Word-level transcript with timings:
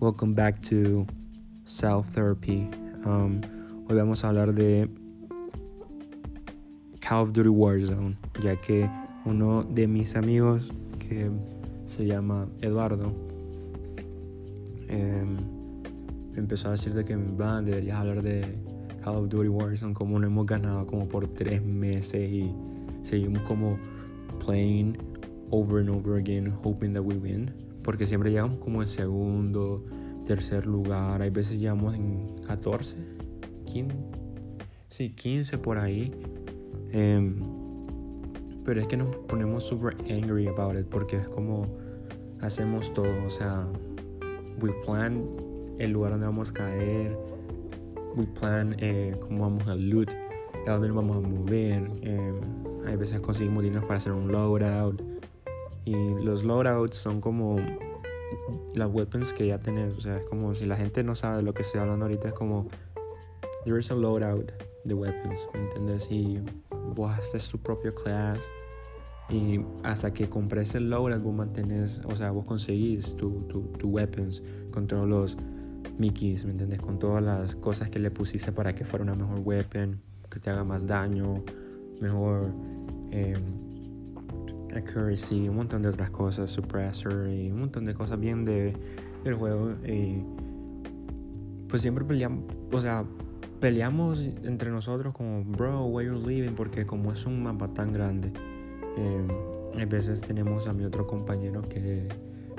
Welcome 0.00 0.32
back 0.32 0.62
to 0.62 1.06
Self 1.66 2.08
Therapy. 2.14 2.70
Um, 3.04 3.42
hoy 3.86 3.96
vamos 3.96 4.24
a 4.24 4.28
hablar 4.28 4.54
de 4.54 4.88
Call 7.02 7.24
of 7.24 7.34
Duty 7.34 7.50
Warzone, 7.50 8.16
ya 8.42 8.56
que 8.56 8.88
uno 9.26 9.62
de 9.62 9.86
mis 9.86 10.16
amigos 10.16 10.70
que 10.98 11.30
se 11.84 12.06
llama 12.06 12.48
Eduardo 12.62 13.12
eh, 14.88 15.22
empezó 16.34 16.68
a 16.68 16.70
decir 16.70 16.94
de 16.94 17.04
que 17.04 17.14
van 17.16 17.66
deberías 17.66 17.98
hablar 17.98 18.22
de 18.22 18.56
Call 19.04 19.16
of 19.16 19.28
Duty 19.28 19.48
Warzone 19.48 19.92
como 19.92 20.18
no 20.18 20.26
hemos 20.26 20.46
ganado 20.46 20.86
como 20.86 21.06
por 21.08 21.28
tres 21.28 21.62
meses 21.62 22.32
y 22.32 22.50
seguimos 23.02 23.42
como 23.42 23.76
playing 24.42 24.96
over 25.50 25.78
and 25.80 25.90
over 25.90 26.16
again 26.16 26.50
hoping 26.64 26.94
that 26.94 27.02
we 27.02 27.16
win 27.16 27.52
porque 27.82 28.06
siempre 28.06 28.30
llegamos 28.30 28.58
como 28.58 28.82
en 28.82 28.88
segundo 28.88 29.84
tercer 30.26 30.66
lugar 30.66 31.22
hay 31.22 31.30
veces 31.30 31.58
llegamos 31.58 31.94
en 31.94 32.26
14 32.46 32.96
15 33.66 33.96
sí 34.88 35.10
15 35.10 35.58
por 35.58 35.78
ahí. 35.78 36.12
Eh, 36.92 37.34
pero 38.64 38.80
es 38.80 38.86
que 38.86 38.96
nos 38.96 39.16
ponemos 39.16 39.64
super 39.64 39.96
angry 40.10 40.46
about 40.46 40.76
it 40.78 40.86
porque 40.86 41.16
es 41.16 41.28
como 41.28 41.66
hacemos 42.40 42.92
todo 42.94 43.08
o 43.26 43.30
sea 43.30 43.66
we 44.60 44.72
plan 44.84 45.24
el 45.78 45.92
lugar 45.92 46.12
donde 46.12 46.26
vamos 46.26 46.50
a 46.50 46.54
caer 46.54 47.16
we 48.16 48.26
plan 48.26 48.76
eh, 48.78 49.16
cómo 49.20 49.40
vamos 49.40 49.66
a 49.66 49.74
loot 49.74 50.10
a 50.66 50.72
dónde 50.72 50.88
nos 50.88 50.96
vamos 50.96 51.16
a 51.16 51.28
mover 51.28 51.90
eh, 52.02 52.40
hay 52.86 52.96
veces 52.96 53.20
conseguimos 53.20 53.62
dinero 53.62 53.82
para 53.82 53.96
hacer 53.96 54.12
un 54.12 54.30
loadout 54.30 55.02
y 55.84 55.94
los 56.22 56.44
loadouts 56.44 56.96
son 56.96 57.20
como 57.20 57.56
las 58.74 58.88
weapons 58.92 59.32
que 59.32 59.46
ya 59.46 59.58
tenés 59.58 59.96
o 59.96 60.00
sea 60.00 60.18
es 60.18 60.24
como 60.24 60.54
si 60.54 60.66
la 60.66 60.76
gente 60.76 61.02
no 61.02 61.14
sabe 61.14 61.42
lo 61.42 61.52
que 61.52 61.62
estoy 61.62 61.80
hablando 61.80 62.04
ahorita 62.04 62.28
es 62.28 62.34
como 62.34 62.68
there 63.64 63.78
is 63.78 63.90
a 63.90 63.94
loadout 63.94 64.52
de 64.84 64.94
weapons 64.94 65.48
¿me 65.54 65.60
entiendes? 65.60 66.06
y 66.10 66.40
vos 66.94 67.10
haces 67.12 67.48
tu 67.48 67.58
propio 67.58 67.94
class 67.94 68.38
y 69.28 69.60
hasta 69.82 70.12
que 70.12 70.28
compres 70.28 70.74
el 70.74 70.90
loadout 70.90 71.22
vos 71.22 71.34
mantenés 71.34 72.00
o 72.04 72.14
sea 72.14 72.30
vos 72.30 72.44
conseguís 72.44 73.16
tu, 73.16 73.42
tu, 73.48 73.62
tu 73.78 73.88
weapons 73.88 74.42
con 74.70 74.86
todos 74.86 75.08
los 75.08 75.36
Mickeys, 75.98 76.44
¿me 76.46 76.52
entiendes? 76.52 76.80
Con 76.80 76.98
todas 76.98 77.22
las 77.22 77.56
cosas 77.56 77.90
que 77.90 77.98
le 77.98 78.10
pusiste 78.10 78.52
para 78.52 78.74
que 78.74 78.84
fuera 78.84 79.02
una 79.02 79.14
mejor 79.14 79.40
weapon, 79.40 80.00
que 80.30 80.40
te 80.40 80.50
haga 80.50 80.64
más 80.64 80.86
daño, 80.86 81.44
mejor 82.00 82.52
eh, 83.10 83.36
accuracy, 84.74 85.48
un 85.48 85.56
montón 85.56 85.82
de 85.82 85.88
otras 85.88 86.10
cosas, 86.10 86.50
suppressor 86.50 87.28
y 87.28 87.50
un 87.50 87.60
montón 87.60 87.84
de 87.84 87.94
cosas 87.94 88.18
bien 88.18 88.44
de, 88.44 88.74
del 89.24 89.34
juego. 89.34 89.72
Y 89.86 90.22
pues 91.68 91.82
siempre 91.82 92.04
peleamos, 92.04 92.44
o 92.72 92.80
sea, 92.80 93.04
peleamos 93.60 94.20
entre 94.44 94.70
nosotros 94.70 95.14
como, 95.14 95.44
bro, 95.44 95.84
why 95.86 96.06
you 96.06 96.14
leaving? 96.14 96.54
Porque 96.54 96.86
como 96.86 97.12
es 97.12 97.26
un 97.26 97.42
mapa 97.42 97.68
tan 97.68 97.92
grande, 97.92 98.32
eh, 98.96 99.80
a 99.80 99.84
veces 99.84 100.20
tenemos 100.20 100.66
a 100.66 100.72
mi 100.72 100.84
otro 100.84 101.06
compañero 101.06 101.62
que, 101.62 102.08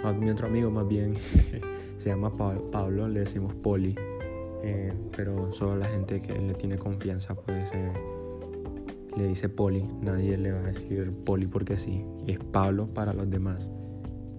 a 0.03 0.13
mi 0.13 0.29
otro 0.29 0.47
amigo 0.47 0.71
más 0.71 0.87
bien, 0.87 1.15
se 1.97 2.09
llama 2.09 2.31
Pablo, 2.71 3.07
le 3.07 3.21
decimos 3.21 3.53
Poli. 3.55 3.95
Eh, 4.63 4.93
pero 5.15 5.51
solo 5.53 5.75
la 5.75 5.87
gente 5.87 6.21
que 6.21 6.37
le 6.37 6.53
tiene 6.53 6.77
confianza 6.77 7.33
puede 7.33 7.65
ser 7.65 7.91
le 9.17 9.27
dice 9.27 9.49
Poli, 9.49 9.83
nadie 10.01 10.37
le 10.37 10.51
va 10.51 10.59
a 10.59 10.63
decir 10.63 11.11
Poli 11.25 11.47
porque 11.47 11.77
sí, 11.77 12.03
es 12.27 12.39
Pablo 12.39 12.87
para 12.93 13.13
los 13.13 13.29
demás. 13.29 13.71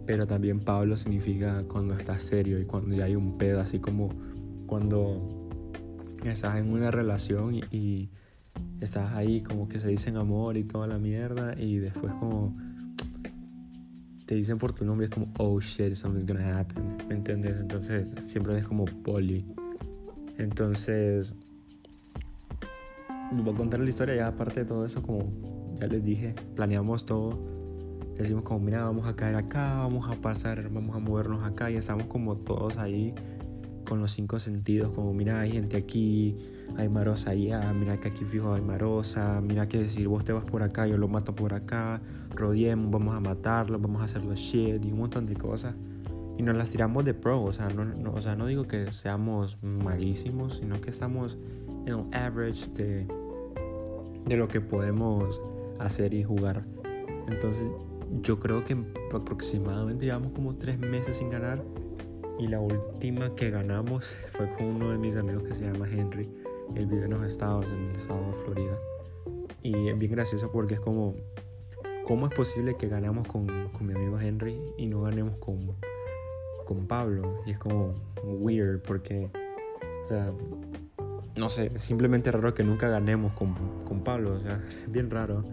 Pero 0.07 0.27
también 0.27 0.61
Pablo 0.61 0.97
significa 0.97 1.65
cuando 1.69 1.95
estás 1.95 2.23
serio 2.23 2.59
y 2.61 2.65
cuando 2.65 2.95
ya 2.95 3.05
hay 3.05 3.15
un 3.15 3.39
pedo, 3.39 3.61
así 3.61 3.79
como 3.79 4.09
cuando 4.67 5.29
estás 6.25 6.57
en 6.57 6.73
una 6.73 6.91
relación 6.91 7.55
y, 7.55 7.63
y 7.71 8.11
estás 8.81 9.13
ahí 9.13 9.43
como 9.43 9.69
que 9.69 9.79
se 9.79 9.89
dicen 9.89 10.17
amor 10.17 10.57
y 10.57 10.65
toda 10.65 10.87
la 10.87 10.99
mierda 10.99 11.55
y 11.59 11.79
después 11.79 12.13
como 12.15 12.57
te 14.27 14.35
dicen 14.35 14.59
por 14.59 14.73
tu 14.73 14.85
nombre 14.85 15.07
es 15.07 15.11
como 15.11 15.33
oh 15.39 15.61
shit 15.61 15.95
something's 15.95 16.27
gonna 16.27 16.59
happen 16.59 16.97
¿me 17.09 17.15
entiendes? 17.15 17.57
entonces 17.61 18.09
siempre 18.27 18.59
es 18.59 18.65
como 18.65 18.85
poli 18.85 19.45
entonces 20.39 21.35
les 23.35 23.45
voy 23.45 23.55
a 23.55 23.57
contar 23.57 23.81
la 23.81 23.89
historia 23.89 24.15
ya 24.15 24.27
aparte 24.29 24.61
de 24.61 24.67
todo 24.67 24.85
eso 24.85 25.03
como 25.03 25.33
ya 25.81 25.87
les 25.87 26.03
dije 26.03 26.35
planeamos 26.55 27.05
todo. 27.05 27.39
Decimos 28.17 28.43
como 28.43 28.61
mira 28.61 28.85
vamos 28.85 29.07
a 29.07 29.17
caer 29.17 29.37
acá 29.37 29.79
vamos 29.79 30.09
a 30.09 30.21
pasar 30.21 30.69
vamos 30.71 30.95
a 30.95 30.99
movernos 30.99 31.43
acá 31.45 31.71
y 31.71 31.77
estamos 31.77 32.07
como 32.07 32.37
todos 32.37 32.77
ahí 32.77 33.15
con 33.89 34.01
los 34.01 34.13
cinco 34.13 34.39
sentidos 34.39 34.93
como 34.95 35.13
mira 35.13 35.41
hay 35.41 35.53
gente 35.53 35.77
aquí 35.77 36.39
hay 36.77 36.89
marosa 36.89 37.31
allá 37.31 37.73
mira 37.73 37.99
que 37.99 38.09
aquí 38.09 38.25
fijo 38.25 38.53
hay 38.53 38.63
marosa 38.63 39.41
mira 39.41 39.67
que 39.67 39.89
si 39.89 40.07
vos 40.07 40.25
te 40.25 40.33
vas 40.33 40.45
por 40.45 40.63
acá 40.63 40.87
yo 40.87 40.99
lo 40.99 41.09
mato 41.09 41.35
por 41.35 41.55
acá 41.55 42.01
rodeemos 42.35 42.91
vamos 42.91 43.17
a 43.17 43.21
matarlo 43.21 43.79
vamos 43.79 44.03
a 44.03 44.05
hacer 44.05 44.25
los 44.25 44.39
shit 44.39 44.85
y 44.85 44.93
un 44.93 44.99
montón 44.99 45.27
de 45.27 45.35
cosas. 45.35 45.75
Y 46.39 46.43
nos 46.43 46.57
las 46.57 46.71
tiramos 46.71 47.05
de 47.05 47.15
pro 47.15 47.43
o 47.43 47.53
sea 47.53 47.69
no, 47.71 47.85
no 47.85 48.13
o 48.13 48.21
sea 48.21 48.37
no 48.37 48.47
digo 48.47 48.65
que 48.65 48.91
seamos 48.91 49.59
malísimos 49.63 50.59
sino 50.59 50.81
que 50.81 50.91
estamos 50.91 51.39
en 51.87 51.89
el 51.89 52.05
average 52.13 52.69
de 52.75 53.07
de 54.27 54.37
lo 54.37 54.49
que 54.49 54.61
podemos 54.61 55.41
hacer 55.79 56.15
y 56.15 56.23
jugar. 56.23 56.65
Entonces 57.29 57.71
yo 58.23 58.39
creo 58.39 58.65
que 58.65 58.77
aproximadamente 59.13 60.05
llevamos 60.05 60.33
como 60.33 60.57
tres 60.57 60.79
meses 60.79 61.19
sin 61.19 61.31
ganar 61.31 61.63
y 62.39 62.49
la 62.49 62.61
última 62.61 63.35
que 63.35 63.51
ganamos 63.51 64.17
fue 64.31 64.49
con 64.57 64.67
uno 64.67 64.91
de 64.91 64.99
mis 64.99 65.17
amigos 65.17 65.45
que 65.45 65.55
se 65.55 65.65
llama 65.65 65.89
Henry. 65.91 66.31
Él 66.75 66.87
vive 66.87 67.05
en 67.05 67.11
los 67.11 67.25
estados, 67.25 67.67
en 67.67 67.91
el 67.91 67.97
estado 67.97 68.27
de 68.27 68.33
Florida. 68.33 68.79
Y 69.63 69.89
es 69.89 69.99
bien 69.99 70.13
gracioso 70.13 70.51
porque 70.51 70.75
es 70.75 70.81
como, 70.81 71.15
¿cómo 72.05 72.27
es 72.27 72.35
posible 72.35 72.77
que 72.77 72.89
ganamos 72.89 73.29
con, 73.29 73.47
con 73.69 73.87
mi 73.87 73.95
amigo 73.95 74.19
Henry 74.19 74.59
y 74.77 74.87
no 74.87 75.03
ganemos 75.03 75.37
con, 75.37 75.61
con 76.65 76.87
Pablo? 76.87 77.41
Y 77.47 77.53
es 77.53 77.59
como 77.59 77.95
weird 78.25 78.81
porque, 78.83 79.31
o 80.05 80.09
sea, 80.09 80.33
no 81.37 81.49
sé, 81.49 81.79
simplemente 81.79 82.31
raro 82.31 82.55
que 82.55 82.65
nunca 82.65 82.89
ganemos 82.89 83.33
con, 83.33 83.55
con 83.85 84.03
Pablo, 84.05 84.35
o 84.35 84.41
sea, 84.41 84.63
bien 84.89 85.11
raro. 85.11 85.45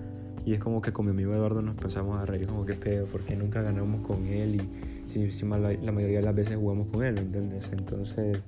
Y 0.45 0.53
es 0.53 0.59
como 0.59 0.81
que 0.81 0.91
con 0.91 1.05
mi 1.05 1.11
amigo 1.11 1.33
Eduardo 1.33 1.61
nos 1.61 1.75
empezamos 1.75 2.17
a 2.17 2.25
reír 2.25 2.47
como 2.47 2.65
que 2.65 2.73
pedo, 2.73 3.05
porque 3.07 3.35
nunca 3.35 3.61
ganamos 3.61 4.05
con 4.05 4.25
él 4.27 4.55
y 4.55 5.19
encima 5.19 5.57
la, 5.57 5.73
la, 5.73 5.91
mayoría 5.91 6.19
de 6.19 6.25
las 6.25 6.35
veces 6.35 6.57
jugamos 6.57 6.87
con 6.87 7.03
él, 7.03 7.15
¿me 7.15 7.21
entiendes? 7.21 7.71
Entonces, 7.71 8.39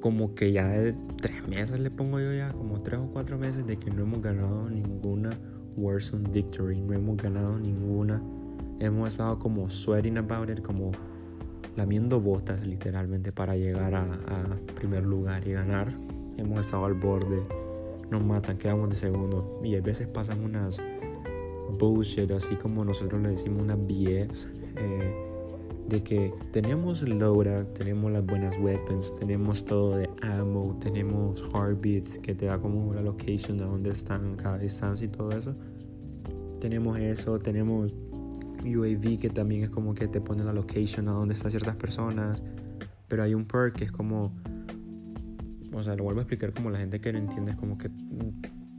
como 0.00 0.34
que 0.34 0.52
ya 0.52 0.68
de 0.68 0.94
tres 1.20 1.46
meses 1.48 1.80
le 1.80 1.90
pongo 1.90 2.20
yo 2.20 2.32
ya, 2.32 2.52
como 2.52 2.80
tres 2.82 3.00
o 3.00 3.06
cuatro 3.06 3.38
meses 3.38 3.66
de 3.66 3.76
que 3.78 3.90
no 3.90 4.02
hemos 4.02 4.20
ganado 4.20 4.68
ninguna 4.68 5.30
Warzone 5.76 6.28
Victory, 6.30 6.80
no 6.80 6.94
hemos 6.94 7.16
ganado 7.16 7.58
ninguna. 7.58 8.22
Hemos 8.80 9.10
estado 9.10 9.38
como 9.38 9.68
sweating 9.70 10.18
about 10.18 10.50
it, 10.50 10.60
como 10.62 10.92
lamiendo 11.76 12.20
botas 12.20 12.66
literalmente 12.66 13.32
para 13.32 13.56
llegar 13.56 13.94
a, 13.94 14.02
a, 14.02 14.74
primer 14.74 15.04
lugar 15.04 15.46
y 15.46 15.52
ganar. 15.52 15.92
Hemos 16.36 16.60
estado 16.60 16.86
al 16.86 16.94
borde, 16.94 17.42
nos 18.10 18.24
matan, 18.24 18.58
quedamos 18.58 18.90
de 18.90 18.96
segundo 18.96 19.60
y 19.62 19.76
a 19.76 19.80
veces 19.80 20.06
pasan 20.06 20.44
unas 20.44 20.80
bullshit, 21.78 22.30
así 22.30 22.56
como 22.56 22.84
nosotros 22.84 23.20
le 23.22 23.30
decimos 23.30 23.62
una 23.62 23.76
BS, 23.76 24.48
eh, 24.76 25.14
de 25.88 26.02
que 26.02 26.32
tenemos 26.52 27.02
Loura, 27.02 27.64
tenemos 27.74 28.10
las 28.10 28.26
buenas 28.26 28.58
weapons, 28.58 29.14
tenemos 29.18 29.64
todo 29.64 29.96
de 29.96 30.10
ammo, 30.22 30.76
tenemos 30.80 31.42
heartbeats 31.52 32.18
que 32.18 32.34
te 32.34 32.46
da 32.46 32.58
como 32.58 32.92
la 32.92 33.02
location 33.02 33.56
de 33.56 33.64
dónde 33.64 33.90
están 33.90 34.36
cada 34.36 34.58
distancia 34.58 35.04
y 35.04 35.08
todo 35.08 35.30
eso. 35.30 35.54
Tenemos 36.60 36.98
eso, 36.98 37.38
tenemos 37.38 37.94
UAV 38.64 39.18
que 39.18 39.30
también 39.30 39.64
es 39.64 39.70
como 39.70 39.94
que 39.94 40.08
te 40.08 40.20
pone 40.20 40.44
la 40.44 40.52
location 40.52 41.08
a 41.08 41.12
donde 41.12 41.34
están 41.34 41.50
ciertas 41.50 41.76
personas. 41.76 42.42
Pero 43.08 43.22
hay 43.22 43.34
un 43.34 43.44
perk 43.44 43.76
que 43.76 43.84
es 43.84 43.92
como. 43.92 44.32
O 45.72 45.82
sea, 45.82 45.94
lo 45.94 46.04
vuelvo 46.04 46.20
a 46.20 46.22
explicar 46.22 46.52
como 46.52 46.70
la 46.70 46.78
gente 46.78 47.00
que 47.00 47.12
no 47.12 47.18
entiende 47.18 47.52
es 47.52 47.56
como 47.56 47.76
que 47.76 47.90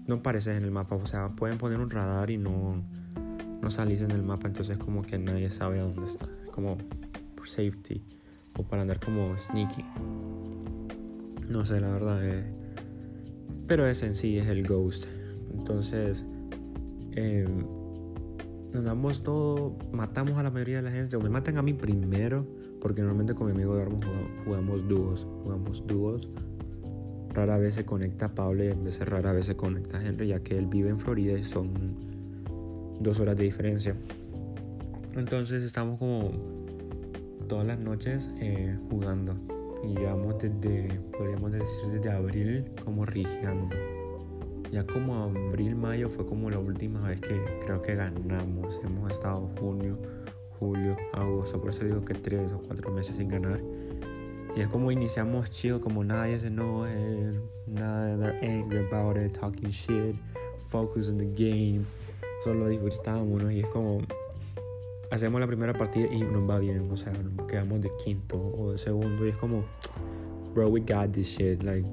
no 0.07 0.15
apareces 0.15 0.57
en 0.57 0.63
el 0.63 0.71
mapa. 0.71 0.95
O 0.95 1.05
sea, 1.05 1.29
pueden 1.29 1.57
poner 1.57 1.79
un 1.79 1.89
radar 1.89 2.31
y 2.31 2.37
no, 2.37 2.83
no 3.61 3.69
salís 3.69 4.01
en 4.01 4.11
el 4.11 4.23
mapa. 4.23 4.47
Entonces 4.47 4.77
como 4.77 5.03
que 5.03 5.17
nadie 5.17 5.49
sabe 5.51 5.79
a 5.79 5.83
dónde 5.83 6.05
está. 6.05 6.27
Como 6.51 6.77
por 7.35 7.47
safety. 7.47 8.03
O 8.57 8.63
para 8.63 8.81
andar 8.81 8.99
como 8.99 9.37
sneaky. 9.37 9.85
No 11.47 11.65
sé, 11.65 11.79
la 11.79 11.91
verdad. 11.91 12.19
Eh. 12.23 12.43
Pero 13.67 13.87
ese 13.87 14.07
en 14.07 14.15
sí 14.15 14.37
es 14.37 14.47
el 14.47 14.67
ghost. 14.67 15.05
Entonces. 15.53 16.25
Eh, 17.11 17.47
nos 18.73 18.83
damos 18.83 19.23
todo, 19.23 19.77
matamos 19.91 20.37
a 20.37 20.43
la 20.43 20.51
mayoría 20.51 20.77
de 20.77 20.83
la 20.83 20.91
gente, 20.91 21.15
o 21.15 21.21
me 21.21 21.29
matan 21.29 21.57
a 21.57 21.61
mí 21.61 21.73
primero, 21.73 22.45
porque 22.81 23.01
normalmente 23.01 23.33
con 23.33 23.47
mi 23.47 23.53
amigo 23.53 23.75
Darmo 23.75 23.99
jugamos, 24.45 24.87
dúos, 24.87 25.25
jugamos 25.43 25.85
dúos. 25.87 26.29
Rara 27.33 27.57
vez 27.57 27.75
se 27.75 27.85
conecta 27.85 28.33
Pablo 28.33 28.63
y 28.63 28.69
a 28.69 28.73
veces 28.73 29.07
rara 29.07 29.31
vez 29.31 29.45
se 29.45 29.55
conecta 29.55 30.03
Henry, 30.03 30.27
ya 30.27 30.39
que 30.39 30.57
él 30.57 30.65
vive 30.65 30.89
en 30.89 30.99
Florida 30.99 31.37
y 31.37 31.43
son 31.43 31.71
dos 32.99 33.19
horas 33.19 33.37
de 33.37 33.43
diferencia. 33.43 33.95
Entonces 35.15 35.63
estamos 35.63 35.99
como 35.99 36.31
todas 37.47 37.65
las 37.67 37.79
noches 37.79 38.31
eh, 38.39 38.77
jugando. 38.89 39.35
Y 39.83 39.95
llevamos 39.95 40.35
desde, 40.39 40.99
podríamos 41.17 41.51
decir, 41.51 41.89
desde 41.91 42.09
abril 42.09 42.65
como 42.83 43.05
rigiando. 43.05 43.69
Ya 44.71 44.85
como 44.85 45.15
abril, 45.15 45.75
mayo 45.75 46.09
fue 46.09 46.25
como 46.25 46.49
la 46.49 46.59
última 46.59 47.07
vez 47.07 47.21
que 47.21 47.41
creo 47.65 47.81
que 47.81 47.95
ganamos. 47.95 48.79
Hemos 48.83 49.11
estado 49.11 49.49
junio, 49.59 49.97
julio, 50.59 50.97
agosto, 51.13 51.59
por 51.59 51.69
eso 51.69 51.85
digo 51.85 52.03
que 52.03 52.13
tres 52.13 52.51
o 52.51 52.59
cuatro 52.59 52.91
meses 52.91 53.15
sin 53.15 53.29
ganar. 53.29 53.61
Y 54.55 54.61
es 54.61 54.67
como 54.67 54.91
iniciamos 54.91 55.51
chido, 55.51 55.79
como 55.79 56.03
nadie 56.03 56.39
se 56.39 56.49
no 56.49 56.85
nada, 57.67 58.17
they're 58.17 58.39
angry 58.41 58.79
about 58.91 59.17
it, 59.17 59.37
talking 59.37 59.69
shit, 59.69 60.15
focus 60.67 61.09
on 61.09 61.17
the 61.17 61.25
game. 61.25 61.85
Solo 62.43 62.67
disfrutábamos, 62.67 63.51
Y 63.51 63.59
es 63.59 63.67
como, 63.67 63.99
hacemos 65.11 65.39
la 65.39 65.47
primera 65.47 65.73
partida 65.73 66.07
y 66.11 66.21
nos 66.21 66.49
va 66.49 66.59
bien, 66.59 66.89
o 66.91 66.97
sea, 66.97 67.13
nos 67.13 67.47
quedamos 67.47 67.81
de 67.81 67.91
quinto 68.03 68.37
o 68.37 68.71
de 68.71 68.77
segundo 68.77 69.25
y 69.25 69.29
es 69.29 69.37
como, 69.37 69.63
bro, 70.53 70.69
we 70.69 70.79
got 70.81 71.11
this 71.11 71.27
shit, 71.27 71.63
like, 71.63 71.87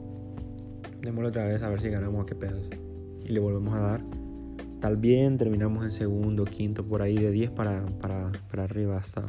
démoslo 1.01 1.29
otra 1.29 1.47
vez 1.47 1.63
a 1.63 1.69
ver 1.69 1.81
si 1.81 1.89
ganamos 1.89 2.23
a 2.23 2.27
qué 2.27 2.35
pedos. 2.35 2.71
Y 3.25 3.29
le 3.29 3.41
volvemos 3.41 3.75
a 3.75 3.81
dar. 3.81 4.05
Tal 4.81 4.97
bien 4.97 5.39
terminamos 5.39 5.85
en 5.85 5.91
segundo, 5.91 6.45
quinto, 6.45 6.85
por 6.85 7.01
ahí 7.01 7.17
de 7.17 7.31
10 7.31 7.51
para, 7.51 7.87
para, 8.01 8.31
para 8.51 8.65
arriba 8.65 8.99
hasta, 8.99 9.25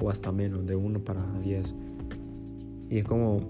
o 0.00 0.10
hasta 0.10 0.30
menos, 0.30 0.64
de 0.66 0.76
1 0.76 1.00
para 1.00 1.24
10. 1.40 1.74
Y 2.90 2.98
es 2.98 3.04
como, 3.04 3.40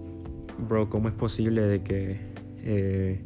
bro, 0.69 0.89
¿cómo 0.89 1.09
es 1.09 1.15
posible 1.15 1.63
de 1.63 1.83
que... 1.83 2.19
Eh, 2.63 3.23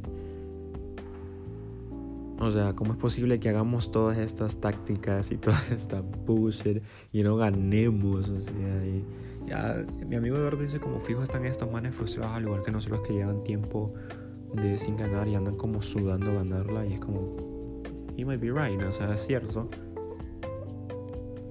o 2.40 2.50
sea, 2.50 2.74
¿cómo 2.74 2.92
es 2.92 2.98
posible 2.98 3.38
que 3.38 3.50
hagamos 3.50 3.92
todas 3.92 4.16
estas 4.16 4.60
tácticas 4.60 5.30
y 5.30 5.36
toda 5.36 5.62
esta 5.70 6.00
bullshit 6.00 6.82
y 7.12 7.22
no 7.22 7.36
ganemos? 7.36 8.28
O 8.30 8.40
sea, 8.40 8.86
y 8.86 9.04
ya, 9.46 9.84
mi 10.06 10.16
amigo 10.16 10.36
Eduardo 10.36 10.62
dice 10.62 10.80
como 10.80 11.00
fijo 11.00 11.22
están 11.22 11.44
estos 11.46 11.70
manes 11.70 11.94
frustrados 11.94 12.36
al 12.36 12.44
igual 12.44 12.62
que 12.62 12.70
nosotros 12.70 13.00
que 13.06 13.14
llevan 13.14 13.42
tiempo 13.44 13.94
de 14.54 14.78
sin 14.78 14.96
ganar 14.96 15.28
y 15.28 15.34
andan 15.34 15.54
como 15.54 15.80
sudando 15.82 16.34
ganarla 16.34 16.86
y 16.86 16.94
es 16.94 17.00
como, 17.00 17.36
he 18.16 18.24
might 18.24 18.40
be 18.40 18.50
right, 18.50 18.82
o 18.82 18.92
sea, 18.92 19.14
es 19.14 19.26
cierto. 19.26 19.68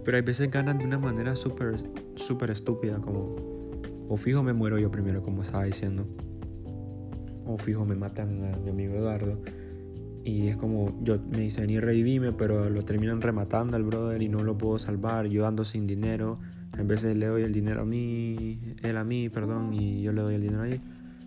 Pero 0.03 0.17
hay 0.17 0.23
veces 0.23 0.49
ganan 0.49 0.77
de 0.77 0.85
una 0.85 0.97
manera 0.97 1.35
súper, 1.35 1.75
súper 2.15 2.51
estúpida, 2.51 2.99
como, 2.99 3.35
o 4.07 4.17
fijo 4.17 4.43
me 4.43 4.53
muero 4.53 4.77
yo 4.77 4.91
primero, 4.91 5.21
como 5.21 5.43
estaba 5.43 5.63
diciendo, 5.63 6.05
o 7.45 7.57
fijo 7.57 7.85
me 7.85 7.95
matan 7.95 8.53
a 8.53 8.57
mi 8.57 8.69
amigo 8.69 8.95
Eduardo 8.95 9.39
y 10.23 10.47
es 10.49 10.57
como, 10.57 10.97
yo 11.01 11.17
me 11.31 11.39
dicen 11.39 11.69
y 11.69 11.79
revivime, 11.79 12.31
pero 12.33 12.69
lo 12.69 12.83
terminan 12.83 13.21
rematando 13.21 13.77
al 13.77 13.83
brother 13.83 14.21
y 14.21 14.29
no 14.29 14.43
lo 14.43 14.57
puedo 14.57 14.77
salvar. 14.77 15.27
Yo 15.27 15.47
ando 15.47 15.65
sin 15.65 15.87
dinero. 15.87 16.37
Vez 16.87 17.01
de 17.01 17.15
le 17.15 17.27
doy 17.27 17.43
el 17.43 17.53
dinero 17.53 17.81
a 17.81 17.85
mí, 17.85 18.75
él 18.81 18.97
a 18.97 19.03
mí, 19.03 19.29
perdón, 19.29 19.73
y 19.73 20.01
yo 20.01 20.11
le 20.11 20.21
doy 20.21 20.35
el 20.35 20.41
dinero 20.41 20.63
a 20.63 20.69
él. 20.69 20.81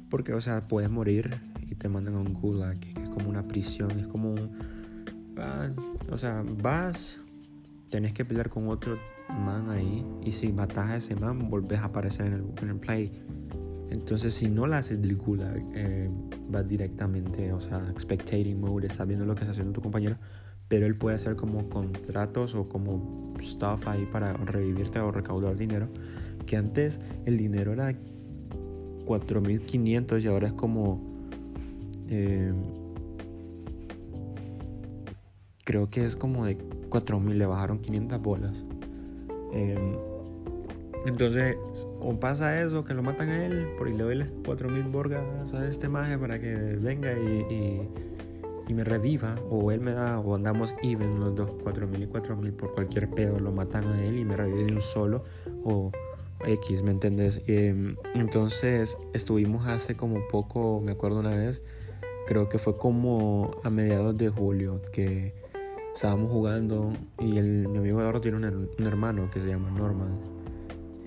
Porque, 0.08 0.34
o 0.34 0.40
sea, 0.40 0.66
puedes 0.68 0.90
morir 0.90 1.30
y 1.68 1.74
te 1.74 1.88
mandan 1.88 2.14
a 2.14 2.18
un 2.18 2.32
gulag, 2.32 2.78
que 2.78 3.02
es 3.02 3.08
como 3.08 3.28
una 3.28 3.46
prisión, 3.46 3.90
es 3.98 4.06
como 4.06 4.32
un. 4.32 4.50
Ah, 5.38 5.70
o 6.10 6.18
sea, 6.18 6.44
vas, 6.62 7.20
tenés 7.88 8.12
que 8.12 8.24
pelear 8.24 8.50
con 8.50 8.68
otro 8.68 8.98
man 9.28 9.70
ahí, 9.70 10.04
y 10.22 10.32
si 10.32 10.52
matas 10.52 10.90
a 10.90 10.96
ese 10.96 11.16
man, 11.16 11.48
volvés 11.48 11.80
a 11.80 11.84
aparecer 11.84 12.26
en 12.26 12.32
el, 12.34 12.44
en 12.62 12.68
el 12.68 12.76
play. 12.76 13.12
Entonces, 13.90 14.32
si 14.32 14.48
no 14.48 14.66
la 14.66 14.78
haces 14.78 15.00
del 15.02 15.16
gulag, 15.16 15.62
eh, 15.74 16.10
vas 16.48 16.66
directamente, 16.66 17.52
o 17.52 17.60
sea, 17.60 17.92
spectating 17.98 18.58
mode, 18.58 18.86
estás 18.86 19.06
viendo 19.06 19.26
lo 19.26 19.34
que 19.34 19.42
está 19.42 19.52
haciendo 19.52 19.72
tu 19.72 19.82
compañero, 19.82 20.16
pero 20.68 20.86
él 20.86 20.96
puede 20.96 21.16
hacer 21.16 21.36
como 21.36 21.68
contratos 21.68 22.54
o 22.54 22.68
como 22.68 23.34
stuff 23.40 23.88
ahí 23.88 24.06
para 24.10 24.32
revivirte 24.32 24.98
o 25.00 25.10
recaudar 25.10 25.56
dinero. 25.56 25.88
Que 26.46 26.56
antes 26.56 27.00
el 27.26 27.36
dinero 27.36 27.72
era 27.72 27.92
4.500 29.06 30.22
y 30.22 30.26
ahora 30.28 30.48
es 30.48 30.54
como... 30.54 31.00
Eh, 32.08 32.52
creo 35.64 35.88
que 35.90 36.04
es 36.04 36.16
como 36.16 36.46
de 36.46 36.58
4.000, 36.58 37.34
le 37.34 37.46
bajaron 37.46 37.78
500 37.78 38.20
bolas. 38.20 38.64
Eh, 39.52 39.96
entonces, 41.04 41.56
o 42.00 42.18
pasa 42.18 42.62
eso, 42.62 42.84
que 42.84 42.94
lo 42.94 43.02
matan 43.02 43.28
a 43.28 43.46
él, 43.46 43.66
por 43.76 43.88
y 43.88 43.92
le 43.92 44.04
doy 44.04 44.14
las 44.16 44.28
4000 44.44 44.84
borgas 44.84 45.52
a 45.52 45.66
este 45.66 45.88
maje 45.88 46.16
para 46.16 46.38
que 46.38 46.54
venga 46.54 47.12
y, 47.12 47.88
me 48.68 48.84
reviva, 48.84 49.36
o 49.50 49.70
él 49.72 49.80
me 49.80 49.92
da, 49.92 50.18
o 50.20 50.34
andamos 50.34 50.74
even 50.82 51.18
los 51.20 51.34
dos, 51.34 51.50
4000 51.62 52.02
y 52.02 52.06
4000 52.06 52.52
por 52.52 52.74
cualquier 52.74 53.10
pedo, 53.10 53.38
lo 53.38 53.52
matan 53.52 53.86
a 53.88 54.04
él 54.04 54.18
y 54.18 54.24
me 54.24 54.36
revive 54.36 54.64
de 54.64 54.74
un 54.74 54.80
solo, 54.80 55.24
o 55.64 55.90
X, 56.44 56.82
¿me 56.82 56.90
entiendes? 56.90 57.42
Em, 57.46 57.96
entonces, 58.14 58.96
estuvimos 59.12 59.66
hace 59.66 59.96
como 59.96 60.26
poco, 60.28 60.80
me 60.80 60.92
acuerdo 60.92 61.20
una 61.20 61.36
vez, 61.36 61.62
creo 62.26 62.48
que 62.48 62.58
fue 62.58 62.76
como 62.76 63.50
a 63.62 63.70
mediados 63.70 64.16
de 64.16 64.28
julio, 64.28 64.80
que 64.92 65.34
estábamos 65.94 66.30
jugando 66.30 66.92
y 67.18 67.36
el, 67.36 67.68
mi 67.68 67.78
amigo 67.78 68.00
ahora 68.00 68.20
tiene 68.20 68.38
un, 68.38 68.70
un 68.78 68.86
hermano 68.86 69.28
que 69.30 69.40
se 69.40 69.48
llama 69.48 69.70
Norman 69.70 70.18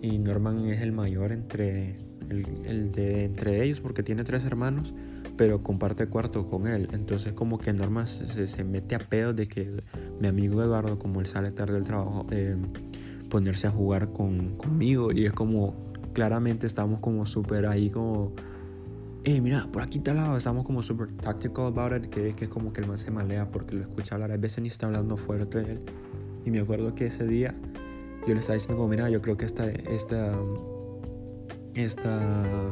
y 0.06 0.20
Norman 0.20 0.68
es 0.70 0.82
el 0.82 0.92
mayor 0.92 1.32
entre, 1.32 1.96
el, 2.30 2.92
de, 2.92 3.26
entre 3.26 3.64
ellos 3.64 3.82
porque 3.82 4.04
tiene 4.04 4.24
tres 4.24 4.46
hermanos, 4.46 4.94
pero 5.38 5.62
comparte 5.64 6.08
cuarto 6.08 6.50
con 6.50 6.68
él. 6.68 6.88
Entonces 6.94 7.34
como 7.34 7.58
que 7.58 7.74
Norman 7.74 8.08
se, 8.08 8.48
se 8.48 8.64
mete 8.64 8.96
a 8.96 9.00
pedo 9.00 9.34
de 9.34 9.48
que 9.48 9.84
mi 10.20 10.28
amigo 10.28 10.62
Eduardo, 10.62 10.98
como 10.98 11.20
él 11.20 11.28
sale 11.28 11.52
tarde 11.52 11.74
del 11.74 11.84
trabajo, 11.84 12.26
eh, 12.32 12.56
ponerse 13.30 13.68
a 13.68 13.72
jugar 13.72 14.12
con, 14.12 14.56
conmigo 14.56 15.12
y 15.12 15.26
es 15.26 15.34
como 15.34 15.76
claramente 16.14 16.66
estamos 16.66 17.00
como 17.00 17.26
súper 17.26 17.66
ahí 17.66 17.90
como... 17.90 18.34
Eh, 19.26 19.42
mira, 19.42 19.68
por 19.72 19.82
aquí 19.82 19.98
está 19.98 20.12
al 20.12 20.18
lado, 20.18 20.38
estamos 20.38 20.64
como 20.64 20.84
súper 20.84 21.12
tactical 21.18 21.66
about 21.66 21.94
it, 21.98 22.10
que, 22.12 22.34
que 22.34 22.46
es 22.46 22.50
como 22.50 22.72
que 22.72 22.82
el 22.82 22.88
man 22.88 23.00
se 23.00 23.10
malea 23.10 23.50
porque 23.50 23.76
lo 23.76 23.82
escucha 23.82 24.16
hablar, 24.16 24.32
a 24.32 24.38
veces 24.38 24.62
ni 24.62 24.68
está 24.68 24.86
hablando 24.86 25.18
fuerte 25.18 25.60
él. 25.60 25.82
Y 26.46 26.52
me 26.52 26.60
acuerdo 26.60 26.94
que 26.94 27.08
ese 27.08 27.26
día 27.26 27.56
yo 28.28 28.34
le 28.34 28.40
estaba 28.40 28.54
diciendo 28.54 28.78
como, 28.78 28.90
mira, 28.90 29.10
yo 29.10 29.22
creo 29.22 29.36
que 29.36 29.46
esta, 29.46 29.68
esta, 29.68 30.38
esta 31.74 32.70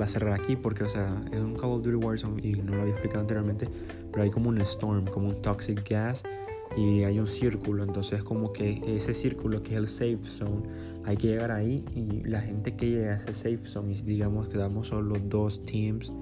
va 0.00 0.04
a 0.04 0.08
cerrar 0.08 0.32
aquí 0.32 0.56
porque, 0.56 0.84
o 0.84 0.88
sea, 0.88 1.22
es 1.32 1.40
un 1.40 1.54
Call 1.54 1.70
of 1.70 1.82
Duty 1.82 1.96
Warzone 1.96 2.46
y 2.46 2.54
no 2.54 2.74
lo 2.74 2.82
había 2.82 2.92
explicado 2.92 3.20
anteriormente, 3.20 3.68
pero 4.10 4.24
hay 4.24 4.30
como 4.30 4.48
un 4.48 4.60
storm, 4.62 5.06
como 5.06 5.28
un 5.28 5.42
toxic 5.42 5.88
gas 5.88 6.22
y 6.76 7.04
hay 7.04 7.18
un 7.18 7.26
círculo, 7.26 7.84
entonces 7.84 8.22
como 8.22 8.52
que 8.52 8.82
ese 8.86 9.14
círculo 9.14 9.62
que 9.62 9.72
es 9.72 9.76
el 9.76 9.88
safe 9.88 10.24
zone, 10.24 10.62
hay 11.04 11.16
que 11.16 11.28
llegar 11.28 11.50
ahí 11.50 11.84
y 11.94 12.26
la 12.26 12.40
gente 12.40 12.76
que 12.76 12.90
llega 12.90 13.12
a 13.12 13.16
ese 13.16 13.34
safe 13.34 13.60
zone, 13.64 13.94
y 13.94 14.02
digamos 14.02 14.48
que 14.48 14.58
damos 14.58 14.88
solo 14.88 15.16
dos 15.18 15.64
teams, 15.64 16.12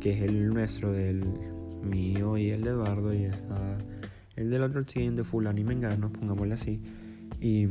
que 0.00 0.12
es 0.12 0.22
el 0.22 0.48
nuestro, 0.48 0.92
del 0.92 1.24
mío 1.82 2.36
y 2.36 2.50
el 2.50 2.62
de 2.62 2.70
Eduardo, 2.70 3.12
y 3.14 3.24
está 3.24 3.78
el 4.36 4.50
del 4.50 4.62
otro 4.62 4.84
team 4.84 5.16
de 5.16 5.24
fulano 5.24 5.58
y 5.58 5.64
mengano, 5.64 6.12
pongámosle 6.12 6.54
así, 6.54 6.80
y 7.40 7.68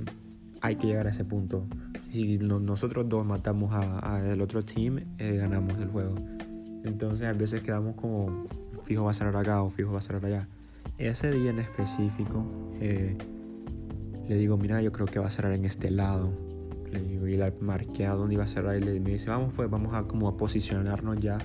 hay 0.61 0.75
que 0.75 0.87
llegar 0.87 1.07
a 1.07 1.11
ese 1.11 1.23
punto. 1.23 1.65
Si 2.09 2.37
nosotros 2.37 3.09
dos 3.09 3.25
matamos 3.25 3.71
a, 3.73 4.21
el 4.25 4.41
otro 4.41 4.63
team, 4.63 4.99
eh, 5.17 5.37
ganamos 5.37 5.77
el 5.77 5.87
juego. 5.87 6.15
Entonces 6.83 7.27
a 7.27 7.33
veces 7.33 7.61
quedamos 7.61 7.95
como, 7.95 8.47
fijo 8.83 9.03
va 9.03 9.11
a 9.11 9.13
ser 9.13 9.27
acá 9.27 9.61
o 9.61 9.69
fijo 9.69 9.91
va 9.91 9.97
a 9.97 10.01
ser 10.01 10.23
allá. 10.23 10.47
Ese 10.97 11.31
día 11.31 11.51
en 11.51 11.59
específico, 11.59 12.45
eh, 12.79 13.17
le 14.27 14.35
digo, 14.35 14.57
mira, 14.57 14.81
yo 14.81 14.91
creo 14.91 15.05
que 15.05 15.19
va 15.19 15.27
a 15.27 15.31
cerrar 15.31 15.53
en 15.53 15.65
este 15.65 15.91
lado. 15.91 16.31
Le 16.91 17.01
digo, 17.01 17.27
y 17.27 17.35
la 17.35 17.53
marqué 17.59 18.05
a 18.05 18.13
dónde 18.13 18.35
iba 18.35 18.45
a 18.45 18.47
cerrar 18.47 18.77
y 18.77 18.81
le, 18.81 18.99
me 18.99 19.11
dice, 19.11 19.29
vamos 19.29 19.53
pues, 19.53 19.69
vamos 19.69 19.93
a 19.93 20.03
como 20.03 20.29
a 20.29 20.37
posicionarnos 20.37 21.19
ya. 21.19 21.37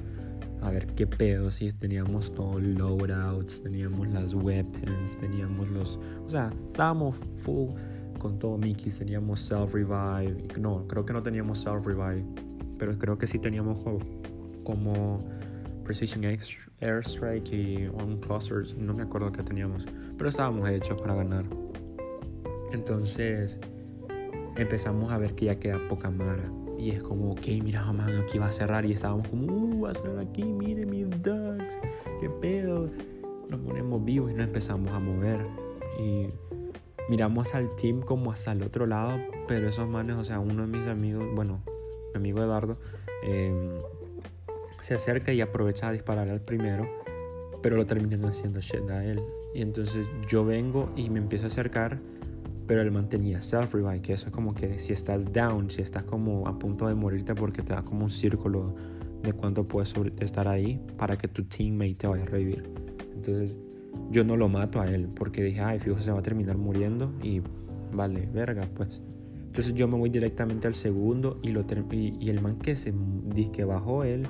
A 0.61 0.71
ver 0.71 0.87
qué 0.95 1.09
pedo, 1.09 1.50
si 1.50 1.73
teníamos 1.73 2.33
todos 2.33 2.62
loadouts, 2.62 3.62
teníamos 3.62 4.07
las 4.09 4.33
weapons, 4.33 5.19
teníamos 5.19 5.69
los... 5.71 5.99
O 6.25 6.28
sea, 6.28 6.52
estábamos 6.69 7.16
full 7.37 7.71
con 8.19 8.38
todo 8.38 8.57
Mickey 8.59 8.90
teníamos 8.92 9.40
Self 9.40 9.75
Revive. 9.75 10.49
No, 10.61 10.87
creo 10.87 11.04
que 11.04 11.12
no 11.12 11.23
teníamos 11.23 11.59
Self 11.59 11.87
Revive. 11.87 12.25
Pero 12.78 12.99
creo 12.99 13.19
que 13.19 13.26
sí 13.26 13.38
teníamos 13.38 13.78
como 14.64 15.21
Precision 15.85 16.25
Airstrike 16.25 17.52
y 17.52 17.87
On 17.87 18.19
Clusters. 18.19 18.76
No 18.76 18.95
me 18.95 19.02
acuerdo 19.02 19.31
qué 19.33 19.42
teníamos. 19.42 19.87
Pero 20.16 20.28
estábamos 20.28 20.69
hechos 20.69 21.00
para 21.00 21.14
ganar. 21.14 21.45
Entonces 22.73 23.59
empezamos 24.57 25.12
a 25.12 25.19
ver 25.19 25.35
que 25.35 25.47
ya 25.47 25.59
queda 25.59 25.78
poca 25.88 26.11
mara. 26.11 26.50
Y 26.78 26.90
es 26.90 27.02
como, 27.02 27.33
ok, 27.33 27.47
mira, 27.62 27.85
man, 27.92 28.23
aquí 28.23 28.38
va 28.38 28.47
a 28.47 28.52
cerrar. 28.52 28.85
Y 28.85 28.92
estábamos 28.92 29.28
como, 29.28 29.47
uh, 29.47 29.81
va 29.83 29.90
a 29.90 29.95
cerrar 29.95 30.19
aquí, 30.19 30.42
mire 30.42 30.85
mis 30.85 31.09
ducks, 31.23 31.78
qué 32.21 32.28
pedo. 32.40 32.90
Nos 33.49 33.61
ponemos 33.61 34.04
vivos 34.04 34.31
y 34.31 34.35
nos 34.35 34.47
empezamos 34.47 34.90
a 34.90 34.99
mover. 34.99 35.47
Y 36.00 36.28
miramos 37.09 37.55
al 37.55 37.75
team 37.77 38.01
como 38.01 38.33
hasta 38.33 38.53
el 38.53 38.63
otro 38.63 38.87
lado, 38.87 39.19
pero 39.49 39.69
esos 39.69 39.89
manes, 39.89 40.17
o 40.17 40.25
sea, 40.25 40.41
uno 40.41 40.67
de 40.67 40.79
mis 40.79 40.87
amigos, 40.87 41.27
bueno, 41.35 41.63
mi 42.13 42.19
amigo 42.19 42.43
Eduardo, 42.43 42.79
em, 43.25 43.71
se 44.81 44.95
acerca 44.95 45.33
y 45.33 45.41
aprovecha 45.41 45.89
a 45.89 45.93
disparar 45.93 46.29
al 46.29 46.41
primero, 46.41 46.89
pero 47.63 47.77
lo 47.77 47.87
terminan 47.87 48.25
haciendo 48.25 48.61
shit 48.61 48.89
a 48.91 49.05
él. 49.05 49.23
Y 49.55 49.63
entonces 49.63 50.07
yo 50.29 50.45
vengo 50.45 50.91
y 50.97 51.11
me 51.11 51.19
empiezo 51.19 51.47
a 51.47 51.49
acercar, 51.49 52.01
Pero 52.65 52.81
el 52.81 52.93
man 52.93 53.09
tenía 53.09 53.43
self-revive, 53.43 54.01
que 54.01 54.13
eso 54.13 54.27
es 54.27 54.33
como 54.33 54.55
que 54.55 54.79
si 54.79 54.93
estás 54.93 55.33
down, 55.33 55.69
si 55.69 55.83
estás 55.83 56.05
como 56.05 56.47
a 56.47 56.59
punto 56.61 56.87
de 56.87 56.95
morirte 56.95 57.35
porque 57.35 57.61
te 57.61 57.75
da 57.75 57.83
como 57.83 58.05
un 58.05 58.11
círculo 58.11 58.77
de 59.21 59.33
cuánto 59.33 59.67
puedes 59.67 59.93
estar 60.21 60.47
ahí 60.47 60.81
para 60.97 61.19
que 61.19 61.27
tu 61.27 61.43
teammate 61.45 61.97
te 61.97 62.07
vaya 62.07 62.23
a 62.23 62.27
revivir. 62.27 62.71
Entonces 63.15 63.57
yo 64.11 64.25
no 64.25 64.37
lo 64.37 64.49
mato 64.49 64.81
a 64.81 64.89
él 64.89 65.09
porque 65.15 65.43
dije, 65.43 65.61
ay, 65.61 65.79
fijo, 65.79 66.01
se 66.01 66.13
va 66.13 66.19
a 66.19 66.23
terminar 66.23 66.57
muriendo 66.57 67.13
y 67.23 67.43
vale, 67.93 68.29
verga, 68.33 68.69
pues. 68.75 69.01
Entonces 69.47 69.75
yo 69.75 69.87
me 69.87 69.99
voy 69.99 70.09
directamente 70.09 70.67
al 70.67 70.75
segundo 70.75 71.39
y, 71.43 71.49
lo 71.49 71.65
y, 71.91 72.31
el 72.31 72.41
man 72.41 72.57
que 72.57 72.75
se 72.75 72.95
que 73.53 73.65
bajó 73.65 74.03
él 74.03 74.27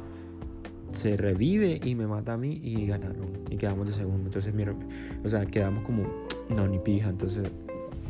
se 0.91 1.17
revive 1.17 1.81
y 1.83 1.95
me 1.95 2.07
mata 2.07 2.35
a 2.35 2.37
mí 2.37 2.61
y 2.63 2.87
ganaron 2.87 3.31
y 3.51 3.57
quedamos 3.57 3.87
de 3.87 3.93
segundo. 3.95 4.25
Entonces, 4.25 4.53
mira, 4.55 4.75
o 5.25 5.29
sea, 5.29 5.47
quedamos 5.47 5.85
como, 5.85 6.05
no, 6.55 6.67
ni 6.69 6.79
pija. 6.79 7.09
Entonces, 7.09 7.51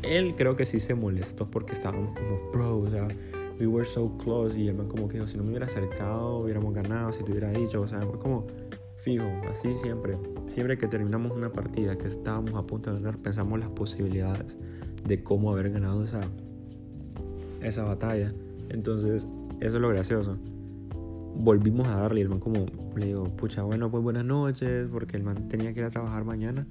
él 0.02 0.34
creo 0.36 0.56
que 0.56 0.64
sí 0.64 0.80
se 0.80 0.94
molestó 0.94 1.50
porque 1.50 1.74
estábamos 1.74 2.18
como, 2.18 2.50
bro, 2.50 2.78
o 2.78 2.90
sea, 2.90 3.08
we 3.60 3.66
were 3.66 3.84
so 3.84 4.16
close 4.18 4.58
y 4.58 4.68
el 4.68 4.74
man 4.74 4.88
como 4.88 5.08
que 5.08 5.14
dijo, 5.14 5.26
si 5.26 5.36
no 5.36 5.44
me 5.44 5.50
hubiera 5.50 5.66
acercado, 5.66 6.38
hubiéramos 6.38 6.74
ganado, 6.74 7.12
si 7.12 7.22
te 7.22 7.30
hubiera 7.30 7.50
dicho, 7.50 7.80
o 7.82 7.86
sea, 7.86 8.00
fue 8.00 8.18
como 8.18 8.46
fijo, 8.96 9.26
así 9.50 9.68
siempre. 9.82 10.16
Siempre 10.48 10.76
que 10.76 10.86
terminamos 10.86 11.32
una 11.32 11.52
partida 11.52 11.96
que 11.96 12.08
estábamos 12.08 12.54
a 12.54 12.66
punto 12.66 12.92
de 12.92 13.00
ganar, 13.00 13.18
pensamos 13.18 13.58
las 13.58 13.70
posibilidades 13.70 14.58
de 15.06 15.22
cómo 15.22 15.50
haber 15.52 15.70
ganado 15.70 16.04
esa, 16.04 16.22
esa 17.62 17.84
batalla. 17.84 18.32
Entonces, 18.68 19.26
eso 19.60 19.76
es 19.76 19.82
lo 19.82 19.88
gracioso. 19.88 20.36
Volvimos 21.34 21.86
a 21.88 21.96
darle 21.96 22.20
y 22.20 22.22
el 22.22 22.28
man 22.28 22.40
como 22.40 22.66
le 22.96 23.06
digo, 23.06 23.24
pucha, 23.24 23.62
bueno, 23.62 23.90
pues 23.90 24.02
buenas 24.02 24.24
noches, 24.24 24.88
porque 24.92 25.16
el 25.16 25.22
man 25.22 25.48
tenía 25.48 25.72
que 25.72 25.80
ir 25.80 25.86
a 25.86 25.90
trabajar 25.90 26.24
mañana. 26.24 26.66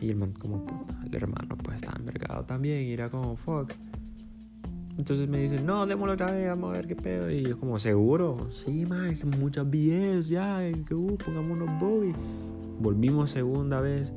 Y 0.00 0.10
el 0.10 0.16
man 0.16 0.32
como, 0.32 0.66
el 1.04 1.14
hermano 1.14 1.56
pues 1.62 1.76
estaba 1.76 1.98
envergado 1.98 2.44
también 2.44 2.86
y 2.86 2.92
era 2.92 3.10
como, 3.10 3.36
fuck. 3.36 3.72
Entonces 4.98 5.28
me 5.28 5.38
dicen, 5.38 5.64
no, 5.64 5.86
démoslo 5.86 6.12
otra 6.14 6.30
vez, 6.30 6.46
vamos 6.48 6.70
a 6.70 6.72
ver 6.72 6.86
qué 6.86 6.96
pedo. 6.96 7.30
Y 7.30 7.42
yo 7.42 7.58
como, 7.58 7.78
¿seguro? 7.78 8.48
Sí, 8.50 8.84
más, 8.84 9.24
muchas 9.24 9.66
BS 9.70 10.28
ya, 10.28 10.60
que 10.86 10.94
uh, 10.94 11.16
pongamos 11.16 11.80
bobby. 11.80 12.12
Volvimos 12.80 13.30
segunda 13.30 13.80
vez, 13.80 14.14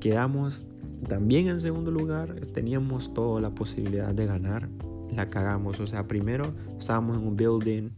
quedamos 0.00 0.66
también 1.08 1.48
en 1.48 1.60
segundo 1.60 1.90
lugar, 1.90 2.34
teníamos 2.52 3.14
toda 3.14 3.40
la 3.40 3.50
posibilidad 3.50 4.14
de 4.14 4.26
ganar, 4.26 4.68
la 5.14 5.28
cagamos. 5.30 5.80
O 5.80 5.86
sea, 5.86 6.06
primero 6.06 6.52
estábamos 6.78 7.18
en 7.18 7.26
un 7.26 7.36
building 7.36 7.90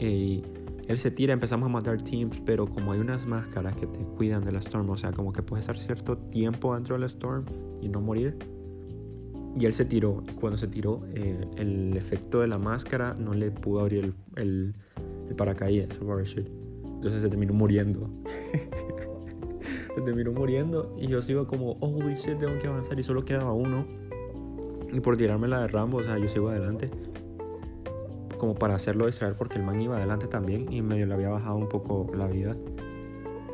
y 0.00 0.42
él 0.88 0.98
se 0.98 1.10
tira, 1.10 1.34
empezamos 1.34 1.68
a 1.68 1.72
matar 1.72 2.02
teams, 2.02 2.40
pero 2.44 2.66
como 2.66 2.92
hay 2.92 3.00
unas 3.00 3.26
máscaras 3.26 3.76
que 3.76 3.86
te 3.86 3.98
cuidan 3.98 4.44
de 4.44 4.52
la 4.52 4.58
storm, 4.58 4.88
o 4.90 4.96
sea, 4.96 5.12
como 5.12 5.32
que 5.32 5.42
puedes 5.42 5.64
estar 5.64 5.78
cierto 5.78 6.16
tiempo 6.16 6.74
dentro 6.74 6.94
de 6.94 7.00
la 7.00 7.06
storm 7.06 7.44
y 7.80 7.88
no 7.88 8.00
morir. 8.00 8.36
Y 9.58 9.66
él 9.66 9.72
se 9.72 9.84
tiró, 9.84 10.22
y 10.30 10.34
cuando 10.34 10.56
se 10.56 10.68
tiró, 10.68 11.02
eh, 11.14 11.46
el 11.56 11.96
efecto 11.96 12.40
de 12.40 12.48
la 12.48 12.58
máscara 12.58 13.14
no 13.14 13.34
le 13.34 13.50
pudo 13.50 13.80
abrir 13.80 14.14
el, 14.36 14.74
el, 15.28 15.34
paracaídas, 15.36 15.98
Entonces 15.98 17.22
se 17.22 17.28
terminó 17.28 17.54
muriendo. 17.54 18.08
se 19.98 20.04
terminó 20.04 20.32
muriendo 20.32 20.94
y 20.96 21.08
yo 21.08 21.20
sigo 21.20 21.46
como, 21.46 21.72
holy 21.80 22.14
shit, 22.14 22.38
tengo 22.38 22.58
que 22.58 22.68
avanzar 22.68 22.98
y 22.98 23.02
solo 23.02 23.24
quedaba 23.24 23.52
uno. 23.52 23.84
Y 24.92 25.00
por 25.00 25.16
tirarme 25.16 25.48
la 25.48 25.62
de 25.62 25.68
Rambo, 25.68 25.98
o 25.98 26.02
sea, 26.02 26.18
yo 26.18 26.28
sigo 26.28 26.48
adelante. 26.48 26.90
Como 28.38 28.54
para 28.54 28.76
hacerlo 28.76 29.06
distraer 29.06 29.34
porque 29.36 29.56
el 29.58 29.64
man 29.64 29.80
iba 29.80 29.96
adelante 29.96 30.28
también 30.28 30.72
y 30.72 30.80
medio 30.82 31.06
le 31.06 31.14
había 31.14 31.30
bajado 31.30 31.56
un 31.56 31.68
poco 31.68 32.06
la 32.14 32.28
vida. 32.28 32.56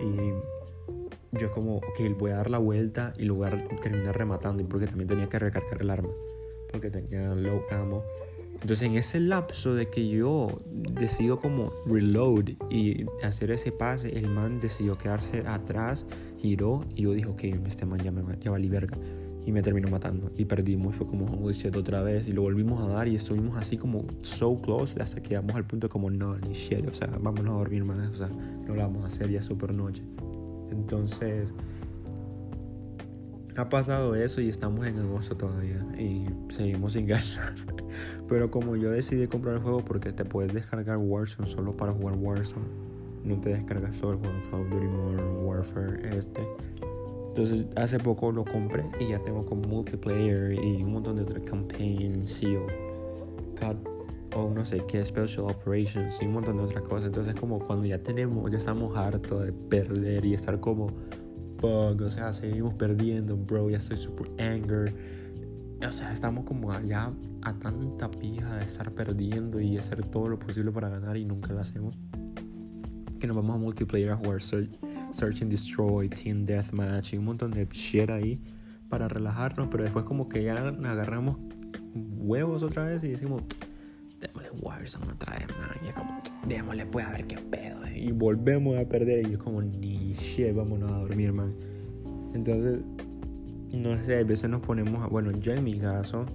Y 0.00 1.38
yo 1.38 1.50
como, 1.50 1.78
ok, 1.78 2.18
voy 2.18 2.32
a 2.32 2.36
dar 2.36 2.50
la 2.50 2.58
vuelta 2.58 3.14
y 3.16 3.24
lugar 3.24 3.66
terminar 3.82 4.16
rematando. 4.16 4.62
Y 4.62 4.66
porque 4.66 4.86
también 4.86 5.08
tenía 5.08 5.28
que 5.28 5.38
recargar 5.38 5.80
el 5.80 5.88
arma. 5.88 6.10
Porque 6.70 6.90
tenía 6.90 7.34
low 7.34 7.62
ammo. 7.70 8.04
Entonces 8.64 8.88
en 8.88 8.96
ese 8.96 9.20
lapso 9.20 9.74
de 9.74 9.90
que 9.90 10.08
yo 10.08 10.62
decido 10.98 11.38
como 11.38 11.70
reload 11.84 12.52
y 12.70 13.04
hacer 13.22 13.50
ese 13.50 13.72
pase, 13.72 14.18
el 14.18 14.26
man 14.26 14.58
decidió 14.58 14.96
quedarse 14.96 15.40
atrás, 15.46 16.06
giró 16.38 16.82
y 16.94 17.02
yo 17.02 17.12
dije, 17.12 17.28
ok, 17.28 17.44
este 17.66 17.84
man 17.84 18.00
ya, 18.00 18.10
me, 18.10 18.22
ya 18.40 18.50
valí 18.50 18.70
verga. 18.70 18.96
Y 19.44 19.52
me 19.52 19.60
terminó 19.60 19.90
matando 19.90 20.30
y 20.38 20.46
perdimos. 20.46 20.96
Fue 20.96 21.06
como 21.06 21.26
holy 21.26 21.52
shit 21.52 21.76
otra 21.76 22.00
vez 22.00 22.26
y 22.26 22.32
lo 22.32 22.40
volvimos 22.40 22.82
a 22.82 22.88
dar 22.88 23.06
y 23.06 23.16
estuvimos 23.16 23.58
así 23.58 23.76
como 23.76 24.06
so 24.22 24.56
close 24.56 24.98
hasta 24.98 25.22
que 25.22 25.28
llegamos 25.28 25.54
al 25.56 25.66
punto 25.66 25.90
como 25.90 26.08
no, 26.08 26.38
ni 26.38 26.54
shit, 26.54 26.88
o 26.88 26.94
sea, 26.94 27.08
vámonos 27.20 27.56
a 27.56 27.58
dormir 27.58 27.84
más, 27.84 28.12
o 28.12 28.14
sea, 28.14 28.28
no 28.28 28.74
lo 28.74 28.80
vamos 28.80 29.04
a 29.04 29.08
hacer 29.08 29.28
ya 29.28 29.42
super 29.42 29.74
noche. 29.74 30.02
Entonces, 30.70 31.52
ha 33.56 33.68
pasado 33.68 34.14
eso 34.14 34.40
y 34.40 34.48
estamos 34.48 34.86
en 34.86 34.98
agosto 34.98 35.36
todavía 35.36 35.84
y 35.98 36.26
seguimos 36.48 36.94
sin 36.94 37.06
ganar. 37.08 37.54
Pero 38.28 38.50
como 38.50 38.76
yo 38.76 38.90
decidí 38.90 39.26
comprar 39.26 39.56
el 39.56 39.60
juego 39.60 39.84
porque 39.84 40.12
te 40.12 40.24
puedes 40.24 40.52
descargar 40.52 40.98
Warzone 40.98 41.48
solo 41.48 41.76
para 41.76 41.92
jugar 41.92 42.16
Warzone, 42.18 42.66
no 43.24 43.40
te 43.40 43.50
descargas 43.50 43.96
solo 43.96 44.14
el 44.14 44.18
juego 44.18 44.34
Call 44.50 44.60
of 44.60 44.70
Duty 44.70 44.86
Modern 44.86 45.46
Warfare 45.46 46.16
este. 46.16 46.46
Entonces 47.28 47.66
hace 47.76 47.98
poco 47.98 48.30
lo 48.30 48.44
compré 48.44 48.84
y 49.00 49.08
ya 49.08 49.18
tengo 49.18 49.44
como 49.44 49.62
multiplayer 49.62 50.52
y 50.52 50.82
un 50.82 50.92
montón 50.92 51.16
de 51.16 51.22
otras 51.22 51.42
campaign, 51.42 52.28
SEAL, 52.28 52.62
CUT 53.58 53.94
o 54.36 54.50
no 54.50 54.64
sé 54.64 54.84
qué, 54.86 55.04
Special 55.04 55.46
Operations 55.46 56.20
y 56.20 56.26
un 56.26 56.32
montón 56.32 56.58
de 56.58 56.64
otras 56.64 56.82
cosas. 56.84 57.06
Entonces 57.06 57.34
como 57.34 57.58
cuando 57.60 57.86
ya 57.86 57.98
tenemos, 57.98 58.50
ya 58.50 58.58
estamos 58.58 58.96
hartos 58.96 59.46
de 59.46 59.52
perder 59.52 60.24
y 60.24 60.34
estar 60.34 60.60
como, 60.60 60.92
o 61.64 62.10
sea, 62.10 62.32
seguimos 62.32 62.74
perdiendo, 62.74 63.36
bro, 63.36 63.70
ya 63.70 63.78
estoy 63.78 63.96
super 63.96 64.30
anger. 64.38 64.94
O 65.86 65.92
sea, 65.92 66.12
estamos 66.12 66.44
como 66.44 66.72
allá 66.72 67.12
a 67.42 67.54
tanta 67.54 68.10
pija 68.10 68.56
de 68.56 68.64
estar 68.64 68.90
perdiendo 68.92 69.60
y 69.60 69.76
hacer 69.76 70.06
todo 70.06 70.28
lo 70.28 70.38
posible 70.38 70.70
para 70.70 70.88
ganar 70.88 71.16
y 71.16 71.24
nunca 71.24 71.52
lo 71.52 71.60
hacemos. 71.60 71.98
Que 73.18 73.26
nos 73.26 73.36
vamos 73.36 73.56
a 73.56 73.58
multiplayer 73.58 74.10
a 74.10 74.16
jugar 74.16 74.42
Search, 74.42 75.42
and 75.42 75.50
Destroy, 75.50 76.08
Team 76.08 76.44
Deathmatch 76.44 77.14
y 77.14 77.18
un 77.18 77.26
montón 77.26 77.50
de 77.50 77.66
shit 77.70 78.10
ahí 78.10 78.40
para 78.88 79.08
relajarnos, 79.08 79.68
pero 79.70 79.84
después 79.84 80.04
como 80.04 80.28
que 80.28 80.42
ya 80.42 80.54
agarramos 80.54 81.36
huevos 81.94 82.62
otra 82.62 82.84
vez 82.84 83.04
y 83.04 83.08
decimos, 83.08 83.42
démosle 84.26 84.50
Warzone 84.62 85.12
otra 85.12 85.36
vez, 85.36 85.46
man. 85.58 85.70
Y 85.84 85.88
es 85.88 85.94
como, 85.94 86.22
démosle, 86.46 86.86
pues 86.86 87.06
a 87.06 87.10
ver 87.10 87.26
qué 87.26 87.36
pedo. 87.36 87.86
Y 87.94 88.12
volvemos 88.12 88.78
a 88.78 88.84
perder. 88.88 89.28
Y 89.28 89.32
es 89.32 89.38
como, 89.38 89.62
ni 89.62 90.14
shit, 90.14 90.54
vámonos 90.54 90.90
a 90.90 90.98
dormir, 90.98 91.32
man. 91.32 91.54
Entonces, 92.34 92.80
no 93.72 94.04
sé, 94.04 94.18
a 94.18 94.24
veces 94.24 94.50
nos 94.50 94.60
ponemos 94.60 95.02
a, 95.02 95.06
bueno, 95.06 95.30
yo 95.32 95.52
en 95.52 95.64
mi 95.64 95.78
caso, 95.78 96.26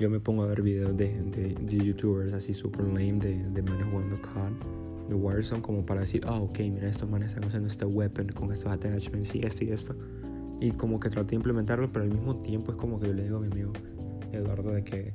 yo 0.00 0.08
me 0.10 0.20
pongo 0.20 0.44
a 0.44 0.46
ver 0.46 0.62
videos 0.62 0.96
de, 0.96 1.22
de, 1.22 1.54
de 1.54 1.84
youtubers 1.84 2.32
así 2.32 2.54
super 2.54 2.84
lame 2.86 3.18
de, 3.18 3.36
de 3.50 3.62
manes 3.62 3.86
jugando 3.90 4.20
COD, 4.22 5.08
de 5.08 5.14
Warzone, 5.14 5.62
como 5.62 5.84
para 5.84 6.00
decir, 6.00 6.22
ah, 6.26 6.38
oh, 6.38 6.44
ok, 6.44 6.60
mira, 6.60 6.88
estos 6.88 7.08
manes 7.08 7.32
están 7.32 7.44
usando 7.44 7.68
este 7.68 7.84
weapon 7.84 8.28
con 8.28 8.52
estos 8.52 8.72
attachments 8.72 9.34
y 9.34 9.44
esto 9.44 9.64
y 9.64 9.70
esto. 9.70 9.96
Y 10.60 10.70
como 10.70 11.00
que 11.00 11.08
trato 11.10 11.28
de 11.28 11.36
implementarlo, 11.36 11.90
pero 11.92 12.04
al 12.04 12.10
mismo 12.10 12.36
tiempo 12.36 12.72
es 12.72 12.78
como 12.78 13.00
que 13.00 13.08
yo 13.08 13.12
le 13.12 13.24
digo 13.24 13.38
a 13.38 13.40
mi 13.40 13.48
amigo 13.48 13.72
Eduardo 14.32 14.70
de 14.70 14.84
que 14.84 15.14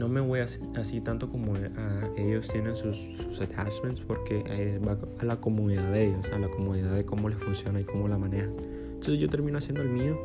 no 0.00 0.08
me 0.08 0.20
voy 0.22 0.40
así, 0.40 1.00
tanto 1.02 1.28
como 1.28 1.54
a, 1.54 2.10
ellos 2.16 2.48
tienen 2.48 2.74
sus, 2.74 2.98
attachments 3.38 4.00
porque 4.00 4.42
eh, 4.46 4.80
va 4.84 4.96
a 5.18 5.24
la 5.26 5.38
comunidad 5.38 5.92
de 5.92 6.06
ellos, 6.06 6.26
a 6.32 6.38
la 6.38 6.48
comunidad 6.48 6.94
de 6.94 7.04
cómo 7.04 7.28
les 7.28 7.38
funciona 7.38 7.80
y 7.80 7.84
cómo 7.84 8.08
la 8.08 8.16
manejan. 8.16 8.54
Entonces 8.94 9.18
yo 9.18 9.28
termino 9.28 9.58
haciendo 9.58 9.82
el 9.82 9.90
mío. 9.90 10.18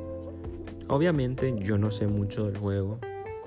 Obviamente 0.88 1.54
yo 1.60 1.78
no 1.78 1.92
sé 1.92 2.08
mucho 2.08 2.46
del 2.46 2.58
juego. 2.58 3.00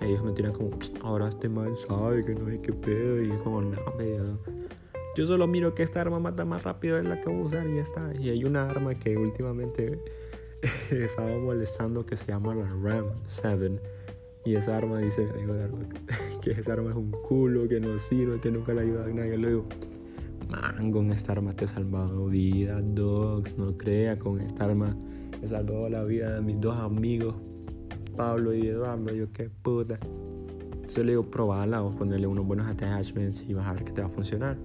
Ellos 0.03 0.23
me 0.23 0.33
tiran 0.33 0.53
como, 0.53 0.71
ahora 1.03 1.29
este 1.29 1.49
man 1.49 1.75
sabe 1.77 2.23
que 2.23 2.35
no 2.35 2.47
hay 2.47 2.59
que 2.59 2.75
pedo. 2.75 3.23
Y 3.23 3.31
es 3.31 3.41
como, 3.41 3.63
no, 3.63 3.79
medio. 3.97 4.39
Yo 5.17 5.27
solo 5.27 5.47
miro 5.47 5.75
que 5.75 5.83
esta 5.83 6.03
arma 6.03 6.21
mata 6.21 6.45
más 6.45 6.63
rápido 6.63 6.99
de 6.99 7.05
la 7.05 7.23
que 7.23 7.31
voy 7.31 7.41
a 7.41 7.45
usar 7.45 7.67
y 7.67 7.77
ya 7.77 7.83
está. 7.83 8.13
Y 8.21 8.29
hay 8.29 8.45
una 8.45 8.69
arma 8.69 8.95
que 8.95 9.17
últimamente 9.17 9.99
estaba 10.91 11.39
molestando 11.39 12.05
que 12.05 12.17
se 12.17 12.27
llama 12.27 12.55
la 12.55 12.69
Ram 12.83 13.07
7 13.25 13.98
y 14.45 14.55
esa 14.55 14.77
arma 14.77 14.99
dice, 14.99 15.27
digo, 15.39 15.55
que 16.43 16.53
esa 16.53 16.75
arma 16.75 16.91
es 16.91 16.97
un 16.97 17.11
culo, 17.11 17.69
que 17.69 17.81
no 17.81 17.97
sirve, 17.99 18.41
que 18.41 18.51
nunca 18.51 18.73
le 18.75 18.83
ayuda 18.83 19.05
a 19.05 19.09
nadie. 19.09 19.37
Le 19.37 19.49
digo, 19.49 19.67
man, 20.49 20.91
con 20.93 21.11
esta 21.13 21.33
arma 21.33 21.55
te 21.55 21.65
he 21.65 21.69
salvado 21.69 22.27
vida, 22.27 22.81
dogs, 22.81 23.59
no 23.59 23.77
crea, 23.77 24.19
con 24.19 24.41
esta 24.41 24.65
arma 24.65 24.97
he 25.43 25.47
salvado 25.47 25.89
la 25.89 26.05
vida 26.05 26.35
de 26.35 26.41
mis 26.41 26.61
dos 26.61 26.77
amigos, 26.77 27.35
Pablo 28.17 28.55
y 28.55 28.67
Eduardo. 28.67 29.15
Yo, 29.15 29.33
qué 29.33 29.51
puta. 29.51 29.99
Entonces 30.73 31.05
le 31.05 31.13
digo, 31.13 31.31
probala 31.31 31.83
o 31.83 31.91
ponerle 31.91 32.27
unos 32.27 32.47
buenos 32.47 32.67
attachments 32.67 33.45
y 33.47 33.53
vas 33.53 33.67
a 33.69 33.75
ver 33.75 33.85
que 33.85 33.93
te 33.93 34.01
va 34.01 34.07
a 34.07 34.11
funcionar. 34.11 34.57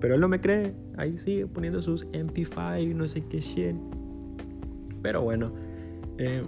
Pero 0.00 0.14
él 0.14 0.20
no 0.20 0.28
me 0.28 0.40
cree, 0.40 0.74
ahí 0.96 1.18
sigue 1.18 1.46
poniendo 1.46 1.82
sus 1.82 2.06
MP5 2.08 2.90
y 2.90 2.94
no 2.94 3.08
sé 3.08 3.24
qué 3.24 3.40
shit. 3.40 3.74
Pero 5.02 5.22
bueno, 5.22 5.50
eh, 6.18 6.44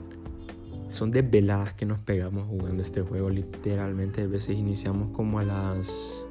son 0.89 1.11
desveladas 1.11 1.75
que 1.75 1.87
nos 1.87 1.99
pegamos 1.99 2.47
jugando 2.49 2.83
este 2.83 3.03
juego. 3.03 3.31
Literalmente, 3.31 4.23
a 4.23 4.27
veces 4.27 4.57
iniciamos 4.57 5.09
como 5.11 5.39
a 5.39 5.45
las. 5.45 6.27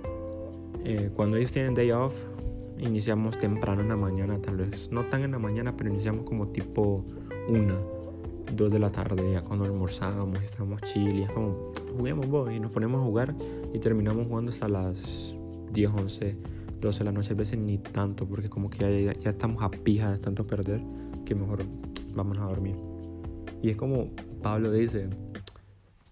Eh, 0.83 1.09
cuando 1.15 1.37
ellos 1.37 1.51
tienen 1.51 1.73
day 1.73 1.91
off, 1.91 2.23
iniciamos 2.77 3.37
temprano 3.37 3.81
en 3.81 3.89
la 3.89 3.97
mañana, 3.97 4.39
tal 4.39 4.57
vez. 4.57 4.89
No 4.91 5.05
tan 5.05 5.23
en 5.23 5.31
la 5.31 5.39
mañana, 5.39 5.75
pero 5.75 5.89
iniciamos 5.89 6.25
como 6.25 6.47
tipo 6.47 7.03
una. 7.49 7.75
2 8.55 8.71
de 8.71 8.79
la 8.79 8.91
tarde, 8.91 9.31
ya 9.31 9.41
cuando 9.41 9.65
almorzábamos, 9.65 10.41
estábamos 10.43 10.81
chill 10.83 11.17
y 11.17 11.23
es 11.23 11.31
como, 11.31 11.71
juguemos 11.97 12.27
vos 12.27 12.51
y 12.51 12.59
nos 12.59 12.71
ponemos 12.71 13.01
a 13.01 13.03
jugar 13.03 13.35
y 13.73 13.79
terminamos 13.79 14.27
jugando 14.27 14.51
hasta 14.51 14.67
las 14.67 15.35
10, 15.73 15.91
11, 15.91 16.37
12 16.79 16.99
de 16.99 17.05
la 17.05 17.11
noche, 17.11 17.33
a 17.33 17.35
veces 17.35 17.59
ni 17.59 17.77
tanto, 17.77 18.27
porque 18.27 18.49
como 18.49 18.69
que 18.69 19.03
ya, 19.03 19.13
ya 19.13 19.29
estamos 19.31 19.63
a 19.63 19.71
pija 19.71 20.11
de 20.11 20.19
tanto 20.19 20.45
perder, 20.45 20.81
que 21.25 21.33
mejor 21.33 21.63
vamos 22.13 22.37
a 22.37 22.41
dormir. 22.41 22.75
Y 23.61 23.71
es 23.71 23.77
como 23.77 24.09
Pablo 24.45 24.71
dice, 24.71 25.09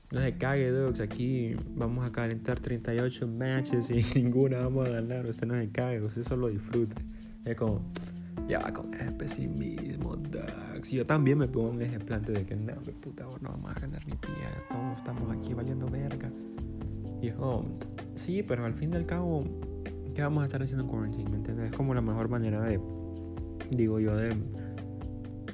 no 0.09 0.19
se 0.19 0.35
cague, 0.39 0.71
Dogs, 0.71 1.01
aquí 1.01 1.55
vamos 1.75 2.03
a 2.03 2.11
calentar 2.11 2.59
38 2.59 3.27
matches 3.27 3.91
y 3.91 4.03
ninguna 4.19 4.57
vamos 4.57 4.87
a 4.87 4.93
ganar, 4.93 5.27
usted 5.27 5.45
no 5.45 5.53
se 5.53 5.69
cague, 5.69 6.01
usted 6.01 6.23
solo 6.23 6.47
disfrute. 6.47 6.95
Es 7.45 7.55
como, 7.55 7.83
ya 8.47 8.57
va 8.57 8.73
con 8.73 8.91
ese 8.91 9.11
pesimismo, 9.11 10.15
Dogs. 10.15 10.91
Y 10.91 10.95
yo 10.95 11.05
también 11.05 11.37
me 11.37 11.47
pongo 11.47 11.69
un 11.69 11.81
ejemplante 11.83 12.31
de 12.31 12.43
que 12.43 12.55
no, 12.55 12.73
puta, 13.01 13.23
no 13.39 13.49
vamos 13.49 13.69
a 13.69 13.79
ganar 13.79 14.01
ni 14.07 14.15
pía, 14.15 14.49
todos 14.67 14.97
estamos 14.97 15.29
aquí 15.29 15.53
valiendo 15.53 15.85
verga. 15.85 16.31
Y 17.21 17.27
es 17.27 17.35
como, 17.35 17.77
sí, 18.15 18.41
pero 18.41 18.65
al 18.65 18.73
fin 18.73 18.93
y 18.93 18.95
al 18.95 19.05
cabo, 19.05 19.43
¿qué 20.15 20.23
vamos 20.23 20.41
a 20.41 20.45
estar 20.45 20.63
haciendo 20.63 20.85
en 20.85 20.89
quarantine? 20.89 21.29
¿Me 21.29 21.37
entiendes? 21.37 21.69
Es 21.69 21.77
como 21.77 21.93
la 21.93 22.01
mejor 22.01 22.29
manera 22.29 22.63
de, 22.63 22.79
digo 23.69 23.99
yo, 23.99 24.15
de 24.17 24.35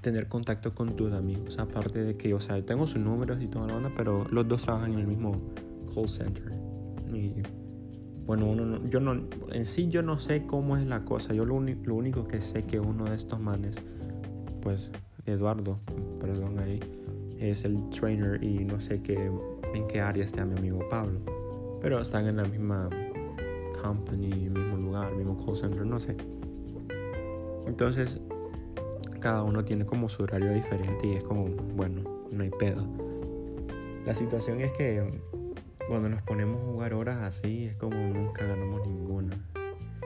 tener 0.01 0.27
contacto 0.27 0.73
con 0.73 0.95
tus 0.95 1.13
amigos. 1.13 1.59
Aparte 1.59 2.03
de 2.03 2.17
que, 2.17 2.33
o 2.33 2.39
sea, 2.39 2.63
tengo 2.65 2.87
sus 2.87 2.99
números 2.99 3.41
y 3.41 3.47
toda 3.47 3.67
la 3.67 3.75
onda, 3.75 3.91
pero 3.95 4.25
los 4.29 4.47
dos 4.47 4.63
trabajan 4.63 4.93
en 4.93 4.99
el 4.99 5.07
mismo 5.07 5.53
call 5.93 6.07
center. 6.07 6.51
Y 7.13 7.41
bueno, 8.25 8.47
uno 8.47 8.85
yo 8.85 8.99
no, 8.99 9.27
en 9.51 9.65
sí 9.65 9.89
yo 9.89 10.03
no 10.03 10.19
sé 10.19 10.45
cómo 10.45 10.77
es 10.77 10.85
la 10.85 11.03
cosa. 11.03 11.33
Yo 11.33 11.45
lo, 11.45 11.59
lo 11.59 11.95
único 11.95 12.27
que 12.27 12.41
sé 12.41 12.63
que 12.63 12.79
uno 12.79 13.05
de 13.05 13.15
estos 13.15 13.39
manes, 13.39 13.75
pues 14.61 14.91
Eduardo, 15.25 15.79
perdón 16.19 16.59
ahí, 16.59 16.79
es 17.39 17.63
el 17.63 17.89
trainer 17.89 18.43
y 18.43 18.65
no 18.65 18.79
sé 18.79 19.01
qué, 19.01 19.31
en 19.73 19.87
qué 19.87 20.01
área 20.01 20.23
está 20.23 20.45
mi 20.45 20.57
amigo 20.57 20.79
Pablo. 20.89 21.19
Pero 21.81 21.99
están 21.99 22.27
en 22.27 22.37
la 22.37 22.43
misma 22.43 22.89
company, 23.81 24.49
mismo 24.49 24.77
lugar, 24.77 25.15
mismo 25.15 25.37
call 25.43 25.55
center, 25.55 25.85
no 25.85 25.99
sé. 25.99 26.15
Entonces, 27.65 28.19
cada 29.19 29.43
uno 29.43 29.65
tiene 29.65 29.85
como 29.85 30.09
su 30.09 30.23
horario 30.23 30.53
diferente 30.53 31.07
y 31.07 31.13
es 31.13 31.23
como, 31.23 31.47
bueno, 31.75 32.03
no 32.31 32.43
hay 32.43 32.49
pedo. 32.49 32.85
La 34.05 34.13
situación 34.13 34.61
es 34.61 34.71
que 34.73 35.21
cuando 35.87 36.09
nos 36.09 36.21
ponemos 36.21 36.61
a 36.61 36.65
jugar 36.65 36.93
horas 36.93 37.17
así 37.21 37.65
es 37.65 37.75
como 37.75 37.95
nunca 37.95 38.45
ganamos 38.45 38.85
ninguna. 38.87 39.35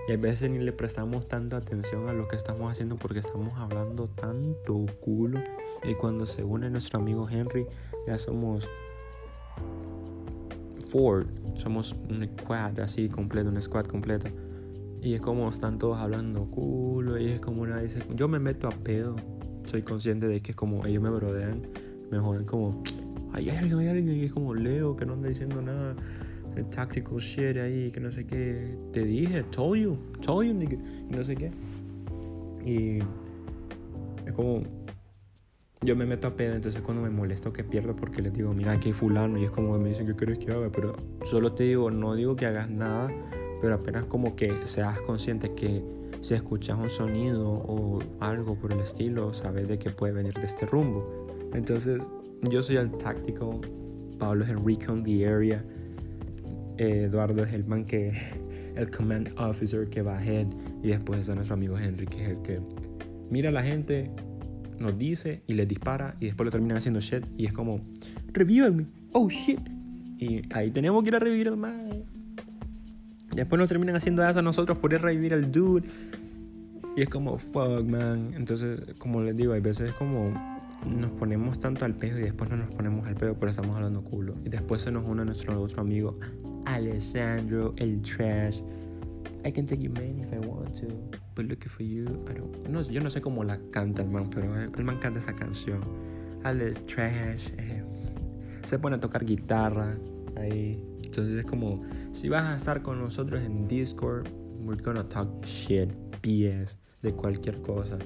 Y 0.07 0.11
a 0.11 0.17
veces 0.17 0.49
ni 0.49 0.59
le 0.59 0.73
prestamos 0.73 1.27
tanta 1.27 1.57
atención 1.57 2.09
a 2.09 2.13
lo 2.13 2.27
que 2.27 2.35
estamos 2.35 2.69
haciendo 2.71 2.97
porque 2.97 3.19
estamos 3.19 3.53
hablando 3.57 4.07
tanto 4.07 4.85
culo. 4.99 5.39
Y 5.83 5.93
cuando 5.95 6.25
se 6.25 6.43
une 6.43 6.69
nuestro 6.69 6.99
amigo 6.99 7.27
Henry, 7.29 7.65
ya 8.07 8.17
somos 8.17 8.67
four, 10.89 11.25
somos 11.55 11.95
un 12.09 12.29
squad 12.39 12.79
así 12.79 13.09
completo, 13.09 13.49
un 13.49 13.61
squad 13.61 13.85
completo. 13.85 14.27
Y 15.03 15.15
es 15.15 15.21
como 15.21 15.49
están 15.49 15.77
todos 15.79 15.97
hablando 15.97 16.45
culo 16.45 17.17
y 17.17 17.25
es 17.25 17.41
como 17.41 17.63
una 17.63 17.81
dice, 17.81 17.99
yo 18.15 18.29
me 18.29 18.39
meto 18.39 18.69
a 18.69 18.71
pedo. 18.71 19.17
Soy 19.65 19.81
consciente 19.81 20.29
de 20.29 20.39
que 20.39 20.51
es 20.51 20.55
como 20.55 20.85
ellos 20.85 21.03
me 21.03 21.09
brodean, 21.09 21.67
me 22.09 22.19
joden 22.19 22.45
como, 22.45 22.81
hay 23.33 23.49
alguien, 23.49 23.79
hay 23.79 23.87
alguien, 23.89 24.17
y 24.17 24.23
es 24.23 24.31
como 24.31 24.53
Leo 24.53 24.95
que 24.95 25.05
no 25.05 25.13
anda 25.13 25.27
diciendo 25.27 25.61
nada, 25.61 25.95
el 26.55 26.69
tactical 26.69 27.17
shit 27.17 27.57
ahí, 27.57 27.91
que 27.91 27.99
no 27.99 28.11
sé 28.13 28.25
qué. 28.25 28.77
Te 28.93 29.03
dije, 29.03 29.43
told 29.43 29.81
you, 29.81 29.97
told 30.21 30.47
you, 30.47 30.53
y 30.61 31.13
no 31.13 31.23
sé 31.23 31.35
qué. 31.35 31.51
Y 32.65 32.99
es 34.25 34.33
como, 34.33 34.63
yo 35.81 35.97
me 35.97 36.05
meto 36.05 36.29
a 36.29 36.35
pedo, 36.35 36.55
entonces 36.55 36.81
cuando 36.81 37.03
me 37.03 37.09
molesto 37.09 37.51
que 37.51 37.65
pierdo 37.65 37.93
porque 37.93 38.21
les 38.21 38.31
digo, 38.31 38.53
mira, 38.53 38.71
aquí 38.71 38.89
hay 38.89 38.93
fulano, 38.93 39.37
y 39.37 39.43
es 39.43 39.51
como 39.51 39.77
me 39.77 39.89
dicen, 39.89 40.07
¿qué 40.07 40.15
quieres 40.15 40.39
que 40.39 40.51
haga? 40.53 40.69
Pero 40.71 40.95
solo 41.25 41.51
te 41.51 41.63
digo, 41.63 41.91
no 41.91 42.15
digo 42.15 42.37
que 42.37 42.45
hagas 42.45 42.69
nada 42.69 43.09
pero 43.63 43.75
apenas 43.75 44.03
como 44.03 44.35
que 44.35 44.51
seas 44.65 44.99
consciente 44.99 45.53
que 45.55 45.81
si 46.19 46.33
escuchas 46.33 46.77
un 46.77 46.89
sonido 46.89 47.49
o 47.49 47.99
algo 48.19 48.55
por 48.55 48.73
el 48.73 48.81
estilo, 48.81 49.33
sabes 49.33 49.69
de 49.69 49.79
que 49.79 49.89
puede 49.89 50.11
venir 50.11 50.33
de 50.33 50.47
este 50.47 50.65
rumbo. 50.65 51.29
Entonces, 51.53 52.03
yo 52.41 52.61
soy 52.61 52.75
el 52.75 52.91
táctico, 52.97 53.61
Pablo 54.19 54.43
es 54.43 54.49
el 54.49 54.57
recon 54.65 55.01
the 55.05 55.25
area, 55.25 55.63
Eduardo 56.77 57.45
es 57.45 57.53
el 57.53 57.63
man 57.63 57.85
que, 57.85 58.11
el 58.75 58.91
command 58.91 59.29
officer 59.39 59.89
que 59.89 60.01
va 60.01 60.17
ahead, 60.17 60.47
y 60.83 60.89
después 60.89 61.21
está 61.21 61.33
nuestro 61.33 61.53
amigo 61.53 61.77
Henry, 61.77 62.05
que 62.05 62.21
es 62.21 62.29
el 62.31 62.41
que 62.41 62.59
mira 63.29 63.47
a 63.47 63.53
la 63.53 63.63
gente, 63.63 64.11
nos 64.77 64.97
dice 64.97 65.41
y 65.47 65.53
les 65.53 65.69
dispara, 65.69 66.17
y 66.19 66.25
después 66.25 66.43
lo 66.43 66.51
termina 66.51 66.75
haciendo 66.75 66.99
shit, 66.99 67.23
y 67.37 67.45
es 67.45 67.53
como, 67.53 67.79
revívame, 68.33 68.87
oh 69.13 69.29
shit. 69.29 69.61
Y 70.17 70.41
ahí 70.53 70.69
tenemos 70.69 71.01
que 71.01 71.09
ir 71.11 71.15
a 71.15 71.19
revivir 71.19 71.47
al 71.47 71.55
man 71.55 72.12
Después 73.35 73.59
nos 73.59 73.69
terminan 73.69 73.95
haciendo 73.95 74.27
eso 74.27 74.39
a 74.39 74.41
nosotros 74.41 74.77
por 74.77 74.93
ir 74.93 75.01
revivir 75.01 75.33
al 75.33 75.51
dude. 75.51 75.87
Y 76.95 77.01
es 77.01 77.09
como, 77.09 77.37
fuck, 77.37 77.83
man. 77.85 78.33
Entonces, 78.35 78.81
como 78.97 79.21
les 79.21 79.35
digo, 79.35 79.53
hay 79.53 79.61
veces 79.61 79.93
como 79.93 80.33
nos 80.85 81.11
ponemos 81.11 81.59
tanto 81.59 81.85
al 81.85 81.95
pedo 81.95 82.19
y 82.19 82.23
después 82.23 82.49
no 82.49 82.57
nos 82.57 82.69
ponemos 82.69 83.07
al 83.07 83.15
pedo, 83.15 83.35
pero 83.35 83.49
estamos 83.49 83.75
hablando 83.75 84.03
culo. 84.03 84.35
Y 84.45 84.49
después 84.49 84.81
se 84.81 84.91
nos 84.91 85.07
une 85.07 85.25
nuestro 85.25 85.59
otro 85.61 85.81
amigo, 85.81 86.19
Alessandro, 86.65 87.73
el 87.77 88.01
trash. 88.01 88.61
I 89.45 89.51
can 89.51 89.65
take 89.65 89.81
you 89.81 89.91
man 89.91 90.19
if 90.19 90.31
I 90.31 90.45
want 90.47 90.73
to, 90.79 90.87
but 91.35 91.45
looking 91.45 91.69
for 91.69 91.83
you, 91.83 92.05
I 92.29 92.33
don't. 92.33 92.67
No, 92.69 92.81
yo 92.81 93.01
no 93.01 93.09
sé 93.09 93.19
cómo 93.21 93.43
la 93.43 93.59
canta 93.71 94.01
el 94.01 94.09
man, 94.09 94.29
pero 94.29 94.61
el 94.61 94.83
man 94.83 94.97
canta 94.99 95.19
esa 95.19 95.33
canción. 95.33 95.81
Alex 96.43 96.85
Trash. 96.85 97.49
Eh, 97.57 97.83
se 98.63 98.79
pone 98.79 98.97
a 98.97 98.99
tocar 98.99 99.25
guitarra 99.25 99.97
ahí 100.37 100.81
entonces 101.13 101.37
es 101.37 101.45
como, 101.45 101.79
si 102.11 102.27
vas 102.27 102.45
a 102.45 102.55
estar 102.55 102.81
con 102.81 102.99
nosotros 102.99 103.43
en 103.43 103.67
Discord, 103.67 104.27
we're 104.61 104.81
gonna 104.81 105.07
talk 105.07 105.45
shit, 105.45 105.91
BS, 106.23 106.75
de 107.03 107.13
cualquier 107.13 107.61
cosa. 107.61 107.99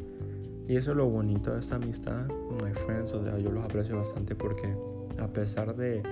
Y 0.68 0.76
eso 0.76 0.92
es 0.92 0.98
lo 0.98 1.06
bonito 1.06 1.54
de 1.54 1.62
esta 1.62 1.76
amistad, 1.76 2.28
my 2.62 2.74
friends, 2.74 3.14
o 3.14 3.24
sea, 3.24 3.40
yo 3.40 3.50
los 3.50 3.64
aprecio 3.64 3.96
bastante 3.96 4.36
porque 4.36 4.76
a 5.20 5.28
pesar 5.28 5.74
de, 5.78 6.04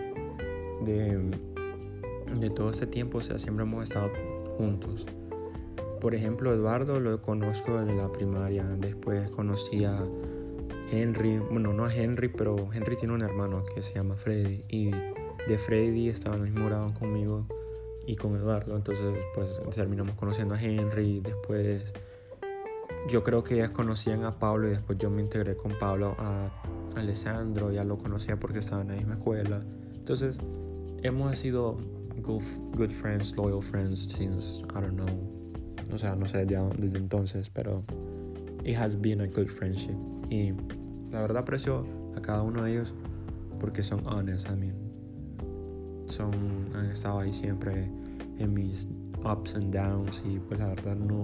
de, 0.86 1.32
de 2.40 2.50
todo 2.52 2.70
este 2.70 2.88
tiempo, 2.88 3.18
o 3.18 3.22
sea, 3.22 3.38
siempre 3.38 3.66
hemos 3.66 3.84
estado 3.84 4.10
juntos. 4.58 5.06
Por 6.00 6.16
ejemplo, 6.16 6.54
Eduardo 6.54 7.02
lo 7.02 7.22
conozco 7.22 7.78
desde 7.78 7.94
la 7.94 8.10
primaria, 8.10 8.64
después 8.64 9.30
conocí 9.32 9.84
a 9.84 10.02
Henry, 10.90 11.40
bueno, 11.40 11.74
no 11.74 11.84
a 11.84 11.94
Henry, 11.94 12.30
pero 12.30 12.56
Henry 12.74 12.96
tiene 12.96 13.16
un 13.16 13.22
hermano 13.22 13.66
que 13.66 13.82
se 13.82 13.96
llama 13.96 14.16
Freddy 14.16 14.64
y 14.70 14.92
de 15.48 15.58
Freddy 15.58 16.10
estaba 16.10 16.36
en 16.36 16.44
el 16.44 16.52
mismo 16.52 16.68
grado 16.68 16.94
conmigo 16.94 17.46
y 18.08 18.16
con 18.16 18.36
Eduardo. 18.36 18.76
Entonces, 18.76 19.16
pues 19.34 19.50
terminamos 19.76 20.16
conociendo 20.16 20.56
a 20.56 20.62
Henry. 20.62 21.20
Después, 21.20 21.94
yo 23.10 23.24
creo 23.24 23.44
que 23.44 23.56
ellas 23.56 23.72
conocían 23.72 24.24
a 24.24 24.32
Pablo 24.40 24.68
y 24.68 24.72
después 24.72 24.98
yo 24.98 25.10
me 25.10 25.22
integré 25.22 25.56
con 25.56 25.78
Pablo 25.80 26.16
a 26.18 26.50
Alessandro. 26.96 27.72
Ya 27.72 27.84
lo 27.84 27.98
conocía 27.98 28.40
porque 28.40 28.60
estaba 28.60 28.82
en 28.82 28.90
la 28.90 28.96
misma 28.96 29.16
escuela. 29.16 29.64
Entonces, 29.96 30.40
hemos 31.04 31.38
sido 31.38 31.78
good, 32.22 32.44
good 32.76 32.92
friends, 32.92 33.36
loyal 33.36 33.62
friends 33.62 34.08
since, 34.08 34.62
I 34.70 34.82
don't 34.82 34.96
know. 34.96 35.36
O 35.94 35.98
sea, 35.98 36.16
no 36.16 36.28
sé 36.28 36.46
desde, 36.46 36.98
entonces, 36.98 37.50
pero 37.50 37.84
it 38.64 38.76
has 38.76 39.00
been 39.00 39.22
a 39.22 39.28
good 39.28 39.48
friendship. 39.48 39.96
Y 40.30 40.54
la 41.12 41.22
verdad 41.22 41.38
aprecio 41.38 41.86
a 42.16 42.22
cada 42.22 42.42
uno 42.42 42.64
de 42.64 42.72
ellos 42.72 42.94
porque 43.60 43.84
son 43.84 44.06
honest. 44.08 44.50
I 44.50 44.56
mean, 44.56 44.85
son, 46.16 46.32
han 46.74 46.86
estado 46.86 47.20
ahí 47.20 47.34
siempre 47.34 47.90
en 48.40 48.54
mis 48.54 48.88
ups 49.24 49.56
and 49.56 49.74
downs 49.74 50.22
y 50.26 50.40
pues 50.40 50.60
la 50.60 50.68
verdad 50.68 50.96
no, 50.96 51.24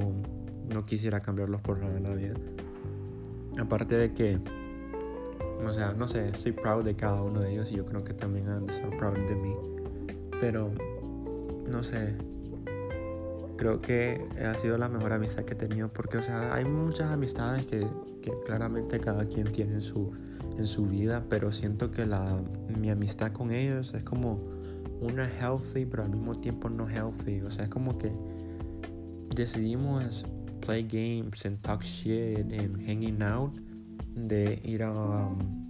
no 0.69 0.85
quisiera 0.85 1.21
cambiarlos 1.21 1.61
por 1.61 1.79
nada 1.79 1.97
en 1.97 2.03
la 2.03 2.13
vida. 2.13 2.33
Aparte 3.59 3.95
de 3.95 4.13
que, 4.13 4.39
o 5.65 5.71
sea, 5.71 5.93
no 5.93 6.07
sé, 6.07 6.29
estoy 6.29 6.51
proud 6.51 6.83
de 6.83 6.95
cada 6.95 7.21
uno 7.21 7.41
de 7.41 7.53
ellos 7.53 7.71
y 7.71 7.75
yo 7.75 7.85
creo 7.85 8.03
que 8.03 8.13
también 8.13 8.47
han 8.47 8.65
de 8.65 8.73
estar 8.73 8.89
proud 8.97 9.17
de 9.17 9.35
mí. 9.35 9.53
Pero, 10.39 10.71
no 11.69 11.83
sé, 11.83 12.15
creo 13.57 13.81
que 13.81 14.27
ha 14.43 14.55
sido 14.55 14.77
la 14.77 14.89
mejor 14.89 15.13
amistad 15.13 15.43
que 15.43 15.53
he 15.53 15.57
tenido 15.57 15.89
porque, 15.89 16.17
o 16.17 16.21
sea, 16.21 16.53
hay 16.53 16.65
muchas 16.65 17.11
amistades 17.11 17.65
que, 17.67 17.85
que 18.21 18.31
claramente 18.45 18.99
cada 18.99 19.25
quien 19.25 19.51
tiene 19.51 19.75
en 19.75 19.81
su, 19.81 20.11
en 20.57 20.65
su 20.65 20.87
vida, 20.87 21.25
pero 21.29 21.51
siento 21.51 21.91
que 21.91 22.05
la, 22.05 22.41
mi 22.79 22.89
amistad 22.89 23.31
con 23.31 23.51
ellos 23.51 23.93
es 23.93 24.03
como 24.03 24.60
una 25.01 25.27
healthy, 25.27 25.85
pero 25.85 26.03
al 26.03 26.09
mismo 26.09 26.39
tiempo 26.39 26.69
no 26.69 26.87
healthy. 26.87 27.41
O 27.41 27.51
sea, 27.51 27.65
es 27.65 27.69
como 27.69 27.97
que 27.97 28.11
decidimos 29.35 30.25
play 30.61 30.83
games 30.83 31.45
and 31.45 31.59
talk 31.61 31.83
shit 31.83 32.39
and 32.39 32.81
hanging 32.87 33.21
out 33.21 33.57
de 34.15 34.61
ir 34.63 34.83
a... 34.83 34.91
Um, 34.91 35.61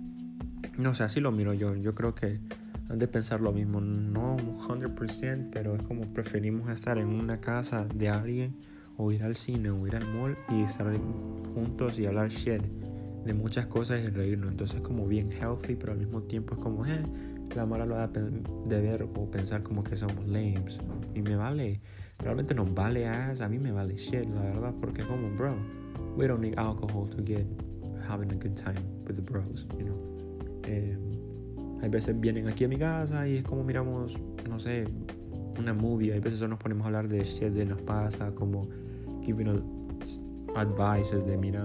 no 0.77 0.93
sé, 0.93 1.03
así 1.03 1.19
lo 1.19 1.31
miro 1.31 1.53
yo. 1.53 1.75
Yo 1.75 1.95
creo 1.95 2.13
que 2.13 2.39
han 2.89 2.99
de 2.99 3.07
pensar 3.07 3.41
lo 3.41 3.51
mismo. 3.51 3.81
No 3.81 4.37
100%, 4.37 5.49
pero 5.51 5.75
es 5.75 5.83
como 5.83 6.13
preferimos 6.13 6.69
estar 6.69 6.97
en 6.97 7.07
una 7.07 7.39
casa 7.39 7.85
de 7.85 8.09
alguien 8.09 8.55
o 8.97 9.11
ir 9.11 9.23
al 9.23 9.35
cine 9.35 9.69
o 9.71 9.87
ir 9.87 9.95
al 9.95 10.07
mall 10.13 10.37
y 10.49 10.61
estar 10.61 10.87
juntos 11.53 11.97
y 11.99 12.05
hablar 12.05 12.29
shit 12.29 12.61
de 13.25 13.33
muchas 13.33 13.67
cosas 13.67 14.01
y 14.03 14.07
reírnos. 14.07 14.51
Entonces 14.51 14.77
es 14.77 14.81
como 14.81 15.07
bien 15.07 15.31
healthy, 15.31 15.75
pero 15.75 15.93
al 15.93 15.99
mismo 15.99 16.23
tiempo 16.23 16.55
es 16.55 16.59
como, 16.59 16.85
eh, 16.85 17.03
la 17.55 17.65
mala 17.65 17.85
lo 17.85 17.95
da 17.95 18.07
de 18.07 18.81
ver 18.81 19.03
o 19.03 19.31
pensar 19.31 19.63
como 19.63 19.83
que 19.83 19.95
somos 19.95 20.27
lames. 20.27 20.79
Y 21.13 21.21
me 21.21 21.35
vale, 21.35 21.81
realmente 22.19 22.53
nos 22.53 22.73
vale 22.73 23.07
ass, 23.07 23.41
a 23.41 23.49
mí 23.49 23.59
me 23.59 23.71
vale 23.71 23.95
shit, 23.97 24.25
la 24.33 24.41
verdad, 24.41 24.73
porque 24.79 25.03
como, 25.03 25.29
bro, 25.35 25.55
we 26.15 26.27
don't 26.27 26.41
need 26.41 26.57
alcohol 26.57 27.07
to 27.09 27.23
get 27.23 27.45
having 28.07 28.31
a 28.31 28.35
good 28.35 28.55
time 28.55 28.81
with 29.05 29.15
the 29.15 29.21
bros, 29.21 29.67
you 29.77 29.85
know. 29.85 29.97
Eh, 30.63 30.97
hay 31.81 31.89
veces 31.89 32.19
vienen 32.19 32.47
aquí 32.47 32.65
a 32.65 32.67
mi 32.67 32.77
casa 32.77 33.27
y 33.27 33.37
es 33.37 33.43
como 33.43 33.63
miramos, 33.63 34.17
no 34.47 34.59
sé, 34.59 34.85
una 35.57 35.73
movie. 35.73 36.13
Hay 36.13 36.19
veces 36.19 36.47
nos 36.47 36.59
ponemos 36.59 36.83
a 36.85 36.87
hablar 36.87 37.07
de 37.07 37.23
shit 37.23 37.49
de 37.49 37.65
nos 37.65 37.81
pasa, 37.81 38.33
como 38.35 38.67
giving 39.23 39.47
advices 40.55 41.25
de 41.25 41.37
mira, 41.37 41.63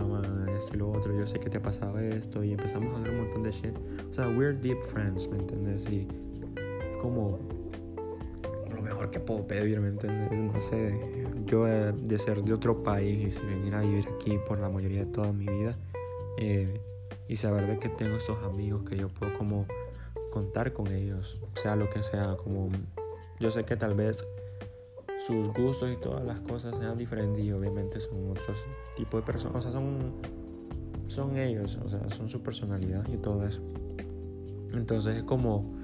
esto 0.56 0.74
y 0.74 0.78
lo 0.78 0.90
otro. 0.90 1.16
Yo 1.16 1.26
sé 1.26 1.38
que 1.38 1.50
te 1.50 1.58
ha 1.58 1.62
pasado 1.62 1.98
esto 1.98 2.42
y 2.42 2.52
empezamos 2.52 2.92
a 2.94 2.96
hablar 2.98 3.10
un 3.12 3.20
montón 3.22 3.42
de 3.42 3.50
shit. 3.50 3.76
O 4.10 4.14
sea, 4.14 4.28
we're 4.28 4.56
deep 4.56 4.80
friends, 4.80 5.28
¿me 5.28 5.38
entiendes? 5.38 5.84
Y 5.90 6.06
como 7.00 7.38
lo 8.74 8.82
mejor 8.82 9.10
que 9.10 9.20
puedo 9.20 9.46
pedir, 9.46 9.80
¿me 9.80 9.88
entiendes? 9.88 10.32
No 10.32 10.60
sé, 10.60 10.98
yo 11.46 11.64
de 11.64 12.18
ser 12.18 12.42
de 12.42 12.52
otro 12.52 12.82
país 12.82 13.40
y 13.42 13.46
venir 13.46 13.74
a 13.74 13.80
vivir 13.80 14.08
aquí 14.14 14.38
por 14.46 14.58
la 14.58 14.68
mayoría 14.68 15.00
de 15.00 15.12
toda 15.12 15.32
mi 15.32 15.46
vida 15.46 15.76
eh, 16.38 16.80
y 17.28 17.36
saber 17.36 17.66
de 17.66 17.78
que 17.78 17.88
tengo 17.88 18.16
estos 18.16 18.42
amigos 18.42 18.82
que 18.88 18.96
yo 18.96 19.08
puedo 19.08 19.32
como 19.34 19.66
contar 20.30 20.72
con 20.72 20.88
ellos, 20.88 21.40
sea 21.54 21.76
lo 21.76 21.88
que 21.88 22.02
sea, 22.02 22.36
como 22.36 22.70
yo 23.40 23.50
sé 23.50 23.64
que 23.64 23.76
tal 23.76 23.94
vez 23.94 24.26
sus 25.26 25.48
gustos 25.48 25.90
y 25.92 25.96
todas 25.96 26.24
las 26.24 26.40
cosas 26.40 26.76
sean 26.76 26.96
diferentes 26.96 27.44
y 27.44 27.50
obviamente 27.50 27.98
son 27.98 28.30
otros 28.30 28.64
tipos 28.96 29.20
de 29.20 29.26
personas, 29.26 29.56
o 29.56 29.62
sea, 29.62 29.72
son, 29.72 30.12
son 31.08 31.36
ellos, 31.36 31.78
o 31.84 31.88
sea, 31.88 32.08
son 32.10 32.28
su 32.28 32.40
personalidad 32.42 33.04
y 33.12 33.16
todo 33.16 33.44
eso. 33.44 33.60
Entonces 34.72 35.16
es 35.16 35.22
como, 35.24 35.74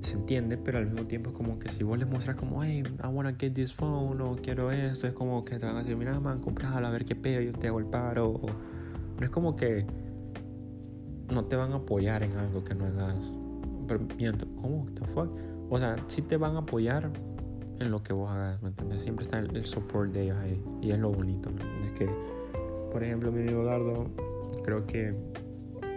se 0.00 0.14
entiende, 0.14 0.56
pero 0.56 0.78
al 0.78 0.86
mismo 0.86 1.06
tiempo 1.06 1.30
es 1.30 1.36
como 1.36 1.60
que 1.60 1.68
si 1.68 1.84
vos 1.84 1.96
les 1.96 2.08
muestras 2.08 2.34
como, 2.34 2.64
hey, 2.64 2.82
I 3.02 3.06
wanna 3.06 3.36
get 3.38 3.52
this 3.52 3.72
phone 3.72 4.20
o 4.20 4.36
quiero 4.36 4.72
esto, 4.72 5.06
es 5.06 5.12
como 5.12 5.44
que 5.44 5.58
te 5.58 5.66
van 5.66 5.76
a 5.76 5.78
decir, 5.80 5.96
mira, 5.96 6.18
man, 6.18 6.40
comprala, 6.40 6.88
a 6.88 6.90
ver 6.90 7.04
qué 7.04 7.14
pedo, 7.14 7.40
yo 7.40 7.52
te 7.52 7.68
hago 7.68 7.78
el 7.78 7.86
paro. 7.86 8.30
O, 8.30 8.46
no 9.18 9.24
es 9.24 9.30
como 9.30 9.54
que 9.54 9.86
no 11.30 11.44
te 11.44 11.54
van 11.54 11.72
a 11.72 11.76
apoyar 11.76 12.24
en 12.24 12.36
algo 12.36 12.64
que 12.64 12.74
no 12.74 12.86
hagas. 12.86 13.30
Pero 13.86 14.00
miento, 14.16 14.46
¿cómo? 14.56 14.86
¿The 14.94 15.06
fuck? 15.06 15.30
O 15.68 15.78
sea, 15.78 15.96
sí 16.08 16.22
te 16.22 16.36
van 16.36 16.56
a 16.56 16.60
apoyar 16.60 17.10
en 17.80 17.90
lo 17.90 18.02
que 18.02 18.12
vos 18.12 18.30
hagas, 18.30 18.62
¿me 18.62 18.68
entiendes? 18.68 19.02
Siempre 19.02 19.24
está 19.24 19.38
el, 19.38 19.66
support 19.66 20.12
de 20.12 20.24
ellos 20.24 20.36
ahí. 20.38 20.62
Y 20.82 20.90
es 20.92 20.98
lo 20.98 21.10
bonito, 21.10 21.50
¿me 21.50 21.86
Es 21.86 21.92
que, 21.92 22.08
por 22.92 23.02
ejemplo, 23.02 23.32
mi 23.32 23.40
amigo 23.40 23.64
Dardo, 23.64 24.06
creo 24.62 24.86
que 24.86 25.14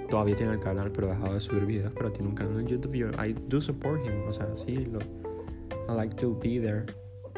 todavía 0.10 0.36
tiene 0.36 0.54
el 0.54 0.60
canal, 0.60 0.91
pero 0.91 1.12
ha 1.12 1.15
dejado 1.15 1.34
de 1.34 1.39
subir 1.39 1.65
videos, 1.65 1.91
pero 1.96 2.12
tiene 2.12 2.30
un 2.30 2.36
canal 2.36 2.60
en 2.60 2.67
YouTube. 2.67 2.96
I 2.96 3.34
do 3.48 3.60
support 3.60 4.06
him, 4.06 4.28
o 4.28 4.32
sea, 4.32 4.48
sí, 4.56 4.86
lo, 4.86 5.00
I 5.00 5.96
like 5.96 6.15
to 6.15 6.38
be 6.41 6.60
there. 6.60 6.86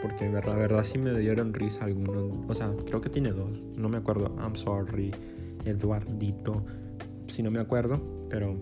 Porque 0.02 0.30
la 0.30 0.42
verdad 0.42 0.84
sí 0.84 1.00
me 1.00 1.18
dieron 1.18 1.52
risa 1.54 1.86
algunos. 1.86 2.32
O 2.48 2.54
sea, 2.54 2.72
creo 2.86 3.02
que 3.02 3.10
tiene 3.10 3.32
dos. 3.32 3.50
No 3.76 3.90
me 3.90 3.98
acuerdo. 3.98 4.36
I'm 4.40 4.56
sorry, 4.56 5.12
Eduardito. 5.64 6.64
Si 7.26 7.42
no 7.42 7.50
me 7.50 7.60
acuerdo, 7.60 8.00
pero 8.30 8.56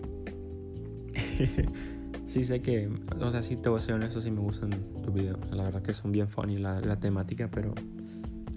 sí 2.34 2.44
sé 2.44 2.60
que, 2.60 2.90
o 3.20 3.30
sea, 3.30 3.44
sí 3.44 3.54
te 3.54 3.68
voy 3.68 3.78
a 3.78 3.80
ser 3.80 3.94
honesto, 3.94 4.20
sí 4.20 4.28
me 4.28 4.40
gustan 4.40 4.70
tus 5.04 5.14
videos. 5.14 5.38
La 5.54 5.62
verdad 5.62 5.82
que 5.82 5.94
son 5.94 6.10
bien 6.10 6.26
funny 6.26 6.58
la, 6.58 6.80
la 6.80 6.98
temática, 6.98 7.48
pero 7.48 7.72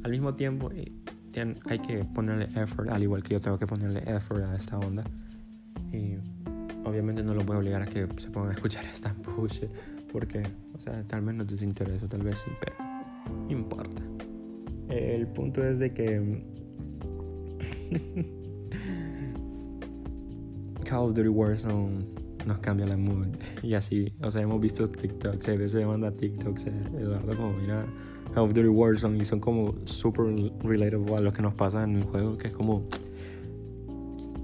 al 0.01 0.09
mismo 0.09 0.33
tiempo 0.33 0.71
eh, 0.71 0.91
hay 1.69 1.77
que 1.77 2.03
ponerle 2.03 2.49
effort, 2.59 2.89
al 2.89 3.03
igual 3.03 3.21
que 3.21 3.35
yo 3.35 3.39
tengo 3.39 3.59
que 3.59 3.67
ponerle 3.67 4.01
effort 4.07 4.43
a 4.45 4.55
esta 4.55 4.79
onda. 4.79 5.03
Y 5.93 6.15
obviamente 6.85 7.21
no 7.21 7.35
lo 7.35 7.43
voy 7.43 7.57
a 7.57 7.59
obligar 7.59 7.83
a 7.83 7.85
que 7.85 8.07
se 8.17 8.31
pongan 8.31 8.49
a 8.49 8.53
escuchar 8.55 8.83
esta 8.91 9.15
bullshit, 9.23 9.69
porque, 10.11 10.41
o 10.73 10.79
sea, 10.79 11.03
tal 11.03 11.21
vez 11.21 11.35
no 11.35 11.45
te 11.45 11.63
interesa, 11.63 12.07
tal 12.07 12.23
vez 12.23 12.39
sí, 12.39 12.49
pero 12.59 12.75
no 13.29 13.51
importa. 13.51 14.01
El 14.89 15.27
punto 15.27 15.63
es 15.63 15.77
de 15.77 15.93
que 15.93 16.43
Call 20.83 21.09
of 21.09 21.13
Duty 21.13 21.29
Warzone 21.29 22.16
nos 22.47 22.59
cambia 22.59 22.87
la 22.87 22.97
mood. 22.97 23.27
Y 23.61 23.73
así, 23.75 24.13
o 24.21 24.31
sea, 24.31 24.41
hemos 24.41 24.59
visto 24.59 24.89
TikToks, 24.89 25.49
a 25.49 25.55
veces 25.55 25.85
manda 25.85 26.11
TikToks, 26.11 26.67
eh, 26.67 26.71
Eduardo, 26.99 27.35
como 27.35 27.53
mira 27.53 27.85
Call 28.33 28.45
of 28.45 28.53
Duty 28.53 28.69
Warzone 28.69 29.17
y 29.19 29.25
son 29.25 29.39
como 29.39 29.75
super 29.85 30.25
relatable 30.63 31.15
a 31.15 31.21
lo 31.21 31.33
que 31.33 31.41
nos 31.41 31.53
pasa 31.53 31.83
en 31.83 31.97
el 31.97 32.03
juego, 32.03 32.37
que 32.37 32.47
es 32.47 32.53
como. 32.53 32.87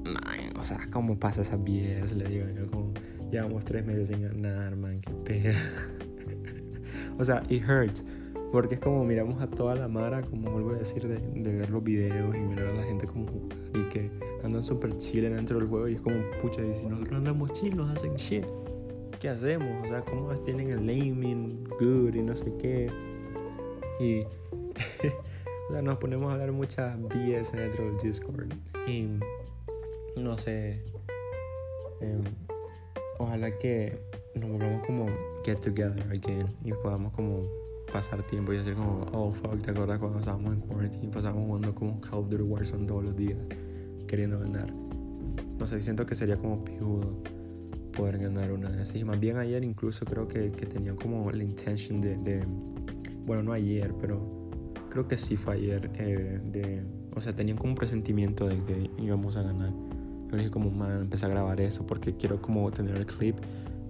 Man, 0.04 0.58
o 0.60 0.64
sea, 0.64 0.88
¿cómo 0.92 1.18
pasa 1.18 1.42
esa 1.42 1.56
BS? 1.58 2.16
Le 2.16 2.26
digo 2.26 2.46
yo, 2.56 2.68
como. 2.68 2.94
Llevamos 3.32 3.66
tres 3.66 3.84
meses 3.84 4.10
sin 4.10 4.22
ganar, 4.22 4.76
man, 4.76 5.02
qué 5.02 5.12
pena. 5.26 5.58
o 7.18 7.24
sea, 7.24 7.42
it 7.50 7.64
hurts. 7.68 8.04
Porque 8.52 8.76
es 8.76 8.82
como 8.82 9.04
miramos 9.04 9.42
a 9.42 9.48
toda 9.48 9.74
la 9.74 9.88
mara, 9.88 10.22
como 10.22 10.52
vuelvo 10.52 10.72
a 10.72 10.76
decir, 10.76 11.08
de, 11.08 11.18
de 11.18 11.58
ver 11.58 11.72
los 11.72 11.84
videos 11.84 12.36
y 12.36 12.40
mirar 12.40 12.68
a 12.68 12.74
la 12.74 12.84
gente 12.84 13.08
como 13.08 13.26
jugar 13.26 13.58
y 13.74 13.90
que 13.90 14.12
andan 14.44 14.64
súper 14.64 14.98
chile 14.98 15.30
dentro 15.30 15.60
del 15.60 15.68
juego 15.68 15.88
y 15.88 15.96
es 15.96 16.02
como, 16.02 16.16
pucha, 16.42 16.62
y 16.62 16.76
si 16.76 16.86
nosotros 16.86 17.18
andamos 17.18 17.54
chill, 17.54 17.76
nos 17.76 17.96
hacen 17.96 18.16
shit. 18.16 18.46
¿Qué 19.20 19.30
hacemos? 19.30 19.86
O 19.86 19.88
sea, 19.88 20.02
¿cómo 20.02 20.34
tienen 20.34 20.70
el 20.70 20.86
naming 20.86 21.64
good 21.80 22.14
y 22.14 22.22
no 22.22 22.36
sé 22.36 22.52
qué? 22.60 22.90
Y 24.00 24.22
o 25.70 25.72
sea, 25.72 25.82
nos 25.82 25.98
ponemos 25.98 26.30
a 26.30 26.34
hablar 26.34 26.52
muchas 26.52 27.00
BS 27.02 27.54
dentro 27.54 27.86
del 27.86 27.98
Discord. 27.98 28.52
Y 28.88 29.08
no 30.18 30.38
sé. 30.38 30.84
Em, 32.02 32.24
ojalá 33.20 33.58
que 33.58 33.98
nos 34.36 34.50
volvamos 34.50 34.86
como 34.86 35.06
get 35.46 35.60
together 35.60 36.02
again 36.12 36.48
y 36.64 36.74
podamos 36.74 37.14
como 37.14 37.44
pasar 37.92 38.24
tiempo 38.24 38.52
y 38.52 38.58
decir 38.58 38.74
como, 38.76 39.06
oh 39.14 39.32
fuck, 39.32 39.62
¿te 39.62 39.72
acuerdas 39.72 40.00
cuando 40.00 40.20
estábamos 40.20 40.54
en 40.54 40.62
quarantine? 40.62 41.14
Pasábamos 41.14 41.46
jugando 41.46 41.76
como 41.76 42.02
Call 42.02 42.20
of 42.20 42.30
Duty 42.30 42.86
todos 42.88 43.04
los 43.04 43.16
días, 43.16 43.38
queriendo 44.14 44.40
ganar. 44.40 44.72
No 45.58 45.66
sé, 45.66 45.82
siento 45.82 46.06
que 46.06 46.14
sería 46.14 46.38
como 46.38 46.64
pijudo 46.64 47.18
poder 47.98 48.20
ganar 48.20 48.52
una 48.52 48.70
de 48.70 48.84
esas. 48.84 48.96
Y 48.96 49.04
más 49.04 49.20
bien 49.20 49.38
ayer 49.38 49.64
incluso 49.64 50.06
creo 50.06 50.28
que, 50.28 50.52
que 50.52 50.68
tenían 50.68 50.96
como 50.96 51.32
la 51.32 51.44
intention 51.44 52.00
de, 52.00 52.18
de, 52.18 52.44
bueno, 53.26 53.42
no 53.42 53.54
ayer, 53.54 53.92
pero 54.00 54.22
creo 54.92 55.08
que 55.08 55.18
sí 55.18 55.36
fue 55.36 55.56
ayer, 55.56 55.90
eh, 55.96 56.40
de, 56.46 56.84
o 57.16 57.22
sea, 57.22 57.36
tenían 57.36 57.58
como 57.58 57.72
un 57.72 57.76
presentimiento 57.76 58.48
de 58.48 58.64
que 58.64 58.92
íbamos 59.00 59.36
a 59.36 59.42
ganar. 59.42 59.72
Yo 60.30 60.38
dije 60.38 60.52
como, 60.52 60.70
man, 60.70 61.02
empecé 61.02 61.26
a 61.26 61.30
grabar 61.30 61.60
eso 61.60 61.84
porque 61.88 62.16
quiero 62.16 62.40
como 62.40 62.70
tener 62.70 62.96
el 62.96 63.08
clip 63.08 63.38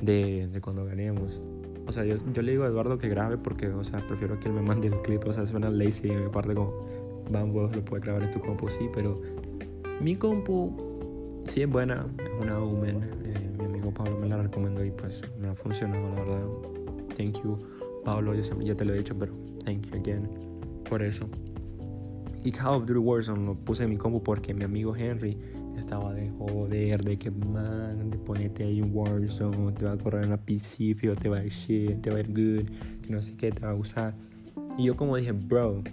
de, 0.02 0.48
de 0.48 0.62
cuando 0.62 0.86
ganemos. 0.86 1.42
O 1.86 1.92
sea, 1.92 2.06
yo, 2.06 2.16
yo, 2.32 2.42
le 2.44 2.52
digo 2.52 2.64
a 2.64 2.68
Eduardo 2.68 2.98
que 2.98 3.10
grabe 3.10 3.38
porque, 3.38 3.68
o 3.68 3.84
sea, 3.84 4.00
prefiero 4.08 4.40
que 4.40 4.48
él 4.48 4.54
me 4.54 4.62
mande 4.62 4.88
el 4.88 5.02
clip. 5.02 5.28
O 5.28 5.34
sea, 5.34 5.46
suena 5.46 5.70
lazy 5.70 6.08
y 6.08 6.12
me 6.12 6.30
parte 6.30 6.56
como, 6.56 6.72
vamos, 7.30 7.76
lo 7.76 7.84
puedes 7.84 8.06
grabar 8.06 8.24
en 8.24 8.32
tu 8.32 8.40
compu, 8.40 8.70
sí, 8.70 8.88
pero 8.94 9.43
mi 10.02 10.16
compu 10.16 11.42
sí 11.46 11.62
es 11.62 11.70
buena, 11.70 12.06
es 12.18 12.42
una 12.42 12.60
Omen. 12.60 13.04
Eh, 13.26 13.52
mi 13.58 13.66
amigo 13.66 13.92
Pablo 13.92 14.18
me 14.20 14.28
la 14.28 14.42
recomendó 14.42 14.84
y 14.84 14.92
pues 14.92 15.22
me 15.40 15.48
ha 15.50 15.56
funcionado, 15.56 16.10
la 16.10 16.24
verdad. 16.24 16.48
Thank 17.18 17.44
you, 17.44 17.58
Pablo. 18.04 18.34
Yo 18.34 18.62
ya 18.62 18.76
te 18.76 18.86
lo 18.86 18.94
he 18.94 18.98
dicho, 18.98 19.16
pero 19.18 19.34
thank 19.66 19.86
you 19.88 19.98
again 19.98 20.30
por 20.90 21.02
eso. 21.02 21.28
Y 22.44 22.52
Call 22.52 22.76
of 22.76 22.86
Duty 22.86 23.00
Warzone 23.00 23.46
lo 23.46 23.56
puse 23.56 23.86
en 23.86 23.92
mi 23.92 23.98
compu 23.98 24.22
porque 24.22 24.54
mi 24.54 24.64
amigo 24.64 24.96
Henry 24.96 25.38
estaba 25.78 26.14
de 26.14 26.30
joder, 26.30 27.04
de 27.04 27.18
que 27.18 27.32
man, 27.32 28.10
de 28.10 28.18
ponerte 28.18 28.64
ahí 28.64 28.82
un 28.82 28.92
Warzone, 28.94 29.72
te 29.74 29.86
va 29.86 29.94
a 29.94 29.98
correr 29.98 30.26
una 30.26 30.38
PC, 30.38 30.96
te 30.96 31.30
va 31.30 31.38
a 31.38 31.44
ir 31.46 31.52
shit, 31.52 32.02
te 32.02 32.10
va 32.10 32.18
a 32.18 32.20
ir 32.20 32.28
good, 32.28 32.70
que 33.02 33.10
no 33.10 33.22
sé 33.22 33.36
qué, 33.36 33.52
te 33.52 33.62
va 33.62 33.72
a 33.72 33.76
usar. 33.76 34.14
Y 34.78 34.86
yo 34.86 34.96
como 34.96 35.16
dije, 35.16 35.32
bro, 35.32 35.84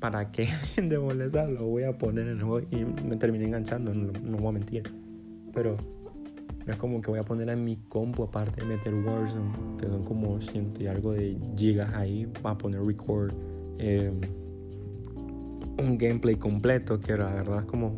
¿para 0.00 0.32
qué 0.32 0.48
de 0.76 0.98
molestar? 0.98 1.48
Lo 1.48 1.66
voy 1.66 1.84
a 1.84 1.96
poner 1.96 2.26
en 2.26 2.38
el 2.38 2.42
juego 2.42 2.66
y 2.70 2.84
me 3.06 3.16
terminé 3.16 3.44
enganchando, 3.44 3.94
no, 3.94 4.38
voy 4.38 4.48
a 4.48 4.52
mentir. 4.52 4.82
Pero 5.52 5.76
no 6.66 6.72
es 6.72 6.78
como 6.78 7.00
que 7.00 7.10
voy 7.10 7.20
a 7.20 7.22
poner 7.22 7.48
en 7.50 7.64
mi 7.64 7.76
compu 7.76 8.24
aparte 8.24 8.62
de 8.62 8.66
meter 8.66 8.94
Warzone, 8.94 9.78
que 9.78 9.86
son 9.86 10.04
como 10.04 10.40
ciento 10.40 10.82
y 10.82 10.86
algo 10.86 11.12
de 11.12 11.36
gigas 11.56 11.94
ahí, 11.94 12.26
para 12.42 12.56
poner 12.56 12.82
record. 12.82 13.32
Eh, 13.78 14.12
un 15.78 15.96
gameplay 15.96 16.36
completo 16.36 17.00
que 17.00 17.16
la 17.16 17.32
verdad 17.32 17.60
es 17.60 17.64
como 17.64 17.94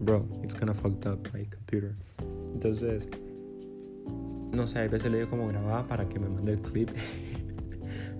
bro, 0.00 0.26
it's 0.42 0.54
gonna 0.54 0.74
fucked 0.74 1.06
up 1.06 1.20
my 1.34 1.44
computer. 1.44 1.94
Entonces, 2.54 3.08
no 4.52 4.66
sé, 4.66 4.80
a 4.80 4.88
veces 4.88 5.10
le 5.10 5.18
digo 5.18 5.30
como 5.30 5.46
grabar 5.48 5.86
para 5.86 6.08
que 6.08 6.18
me 6.18 6.28
mande 6.28 6.52
el 6.52 6.60
clip. 6.60 6.90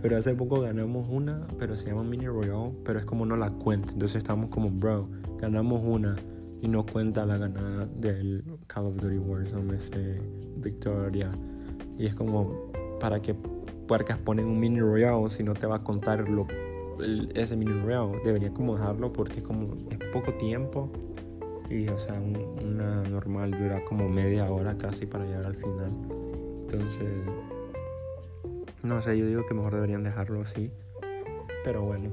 pero 0.03 0.17
hace 0.17 0.35
poco 0.35 0.61
ganamos 0.61 1.09
una, 1.09 1.47
pero 1.59 1.77
se 1.77 1.89
llama 1.89 2.05
Mini 2.05 2.27
Royale, 2.27 2.73
pero 2.85 2.99
es 2.99 3.07
como 3.07 3.27
no 3.27 3.37
la 3.37 3.51
cuenta. 3.51 3.93
Entonces 3.93 4.17
estamos 4.17 4.49
como, 4.49 4.71
bro, 4.71 5.09
ganamos 5.39 5.83
una 5.85 6.17
y 6.63 6.69
no 6.69 6.85
cuenta 6.85 7.27
la 7.27 7.39
ganada 7.39 7.87
del 7.87 8.45
Call 8.67 8.87
of 8.87 8.97
Duty 8.97 9.19
Warzone, 9.19 9.77
ese 9.77 10.21
victoria. 10.57 11.31
Y 11.99 12.07
es 12.07 12.15
como, 12.15 12.71
para 12.99 13.21
que 13.21 13.35
puercas 13.87 14.19
ponen 14.19 14.47
un 14.47 14.59
Mini 14.59 14.81
Royale 14.81 15.29
si 15.29 15.43
no 15.43 15.55
te 15.55 15.67
va 15.67 15.77
a 15.77 15.85
contar 15.85 16.29
lo, 16.29 16.47
ese 17.35 17.57
Mini 17.57 17.73
Royale. 17.73 18.21
Debería 18.25 18.53
como 18.53 18.77
dejarlo 18.77 19.13
porque 19.13 19.39
es 19.39 19.43
como, 19.43 19.75
es 19.91 19.99
poco 20.13 20.33
tiempo 20.35 20.91
Y, 21.69 21.89
o 21.89 21.99
sea, 21.99 22.21
una 22.21 23.03
normal 23.03 23.53
dura 23.53 23.85
como 23.85 24.09
media 24.09 24.51
hora 24.51 24.77
casi 24.77 25.07
para 25.07 25.25
llegar 25.25 25.47
al 25.47 25.57
final. 25.57 25.93
Entonces, 26.61 27.09
no 28.83 29.03
sé, 29.03 29.19
yo 29.19 29.27
digo 29.27 29.47
que 29.47 29.55
mejor 29.55 29.75
deberían 29.75 30.03
dejarlo 30.03 30.41
así. 30.43 30.71
Pero 31.65 31.83
bueno. 31.83 32.11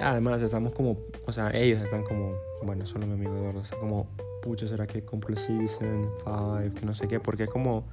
Además, 0.00 0.42
estamos 0.42 0.72
como, 0.72 0.98
o 1.26 1.32
sea, 1.32 1.50
ellos 1.54 1.80
están 1.80 2.02
como, 2.02 2.34
bueno, 2.62 2.84
solo 2.84 3.06
mi 3.06 3.12
amigo 3.12 3.36
Eduardo, 3.36 3.60
está 3.60 3.76
como, 3.78 4.08
pucha, 4.42 4.66
¿será 4.66 4.86
que 4.86 5.04
compro 5.04 5.36
Season 5.36 6.10
5? 6.24 6.74
Que 6.74 6.84
no 6.84 6.94
sé 6.94 7.06
qué, 7.06 7.20
porque 7.20 7.46
como 7.46 7.84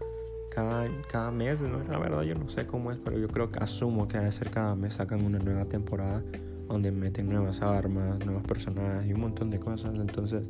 cada, 0.49 0.89
cada 1.09 1.31
mes, 1.31 1.61
¿no? 1.61 1.83
la 1.83 1.99
verdad 1.99 2.23
yo 2.23 2.35
no 2.35 2.49
sé 2.49 2.65
cómo 2.65 2.91
es, 2.91 2.97
pero 2.97 3.17
yo 3.19 3.27
creo 3.27 3.51
que 3.51 3.59
asumo 3.59 4.07
que 4.07 4.17
debe 4.17 4.31
ser 4.31 4.49
cada 4.49 4.75
mes 4.75 4.95
sacan 4.95 5.23
una 5.23 5.39
nueva 5.39 5.65
temporada 5.65 6.23
donde 6.67 6.91
meten 6.91 7.29
nuevas 7.29 7.61
armas, 7.61 8.25
nuevos 8.25 8.43
personajes 8.43 9.07
y 9.09 9.13
un 9.13 9.21
montón 9.21 9.49
de 9.49 9.59
cosas. 9.59 9.93
Entonces, 9.93 10.43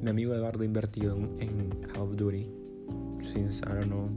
mi 0.00 0.10
amigo 0.10 0.34
Eduardo 0.34 0.62
ha 0.62 0.64
invertido 0.64 1.16
en, 1.16 1.70
Call 1.92 2.02
of 2.02 2.16
Duty. 2.16 2.50
Since, 3.32 3.64
I 3.64 3.74
don't 3.74 3.86
know, 3.86 4.10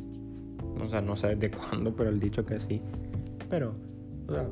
o 0.84 0.90
sea, 0.90 1.02
no 1.02 1.16
sé 1.16 1.36
desde 1.36 1.52
cuándo, 1.56 1.96
pero 1.96 2.10
el 2.10 2.20
dicho 2.20 2.46
que 2.46 2.60
sí. 2.60 2.82
Pero, 3.50 3.74
o 4.28 4.34
sea, 4.34 4.48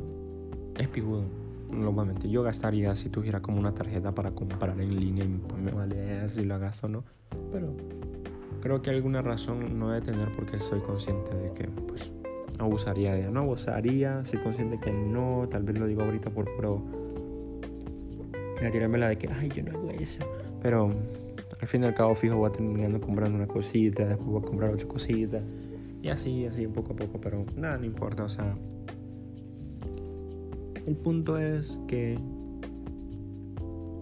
es 0.77 0.87
pijudo. 0.87 1.23
No 1.71 1.91
lo 1.91 2.19
Yo 2.27 2.43
gastaría 2.43 2.95
si 2.95 3.09
tuviera 3.09 3.41
como 3.41 3.59
una 3.59 3.73
tarjeta 3.73 4.13
para 4.13 4.31
comprar 4.31 4.79
en 4.79 4.99
línea 4.99 5.25
y 5.25 5.27
pues 5.27 5.59
me 5.59 5.71
vale 5.71 6.27
si 6.29 6.45
lo 6.45 6.59
gasto 6.59 6.85
o 6.85 6.89
no. 6.89 7.03
Pero 7.51 7.73
creo 8.61 8.81
que 8.81 8.91
alguna 8.91 9.23
razón 9.23 9.79
no 9.79 9.89
debe 9.89 10.05
tener 10.05 10.31
porque 10.31 10.59
soy 10.59 10.81
consciente 10.81 11.35
de 11.35 11.51
que 11.53 11.63
pues 11.65 12.11
abusaría 12.59 13.13
de 13.13 13.21
ella. 13.21 13.31
No 13.31 13.41
abusaría, 13.41 14.23
soy 14.25 14.39
consciente 14.39 14.79
que 14.79 14.91
no. 14.91 15.47
Tal 15.49 15.63
vez 15.63 15.79
lo 15.79 15.87
digo 15.87 16.03
ahorita 16.03 16.29
por 16.29 16.45
pro. 16.55 16.83
tirarme 18.71 18.99
la 18.99 19.09
de 19.09 19.17
que, 19.17 19.27
ay, 19.27 19.49
yo 19.49 19.63
no 19.63 19.71
hago 19.71 19.89
eso. 19.89 20.19
Pero 20.61 20.91
al 21.59 21.67
fin 21.67 21.83
y 21.83 21.87
al 21.87 21.93
cabo 21.93 22.13
fijo 22.13 22.37
voy 22.37 22.49
a 22.49 22.51
terminando 22.51 23.01
comprando 23.01 23.35
una 23.35 23.47
cosita, 23.47 24.05
después 24.05 24.27
voy 24.27 24.41
a 24.41 24.45
comprar 24.45 24.69
otra 24.71 24.87
cosita. 24.87 25.41
Y 26.03 26.09
así, 26.09 26.45
así, 26.45 26.67
poco 26.67 26.91
a 26.91 26.95
poco, 26.97 27.21
pero 27.21 27.45
nada, 27.55 27.77
no 27.77 27.85
importa, 27.85 28.25
o 28.25 28.29
sea. 28.29 28.57
El 30.85 30.97
punto 30.97 31.37
es 31.37 31.79
que 31.87 32.19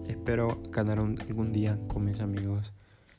espero 0.08 0.60
ganar 0.72 0.98
algún 0.98 1.52
día 1.52 1.78
con 1.86 2.04
mis 2.04 2.20
amigos 2.20 2.72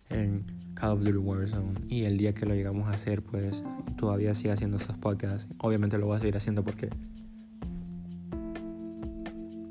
en 0.09 0.43
Call 0.73 0.97
of 0.97 0.99
Duty 0.99 1.17
Warzone. 1.17 1.79
Y 1.87 2.03
el 2.03 2.17
día 2.17 2.33
que 2.33 2.45
lo 2.45 2.55
llegamos 2.55 2.89
a 2.89 2.91
hacer, 2.91 3.21
pues 3.21 3.63
todavía 3.95 4.33
sigue 4.33 4.51
haciendo 4.51 4.75
estos 4.75 4.97
podcasts. 4.97 5.47
Obviamente 5.59 5.97
lo 5.97 6.07
voy 6.07 6.17
a 6.17 6.19
seguir 6.19 6.35
haciendo 6.35 6.65
porque 6.65 6.89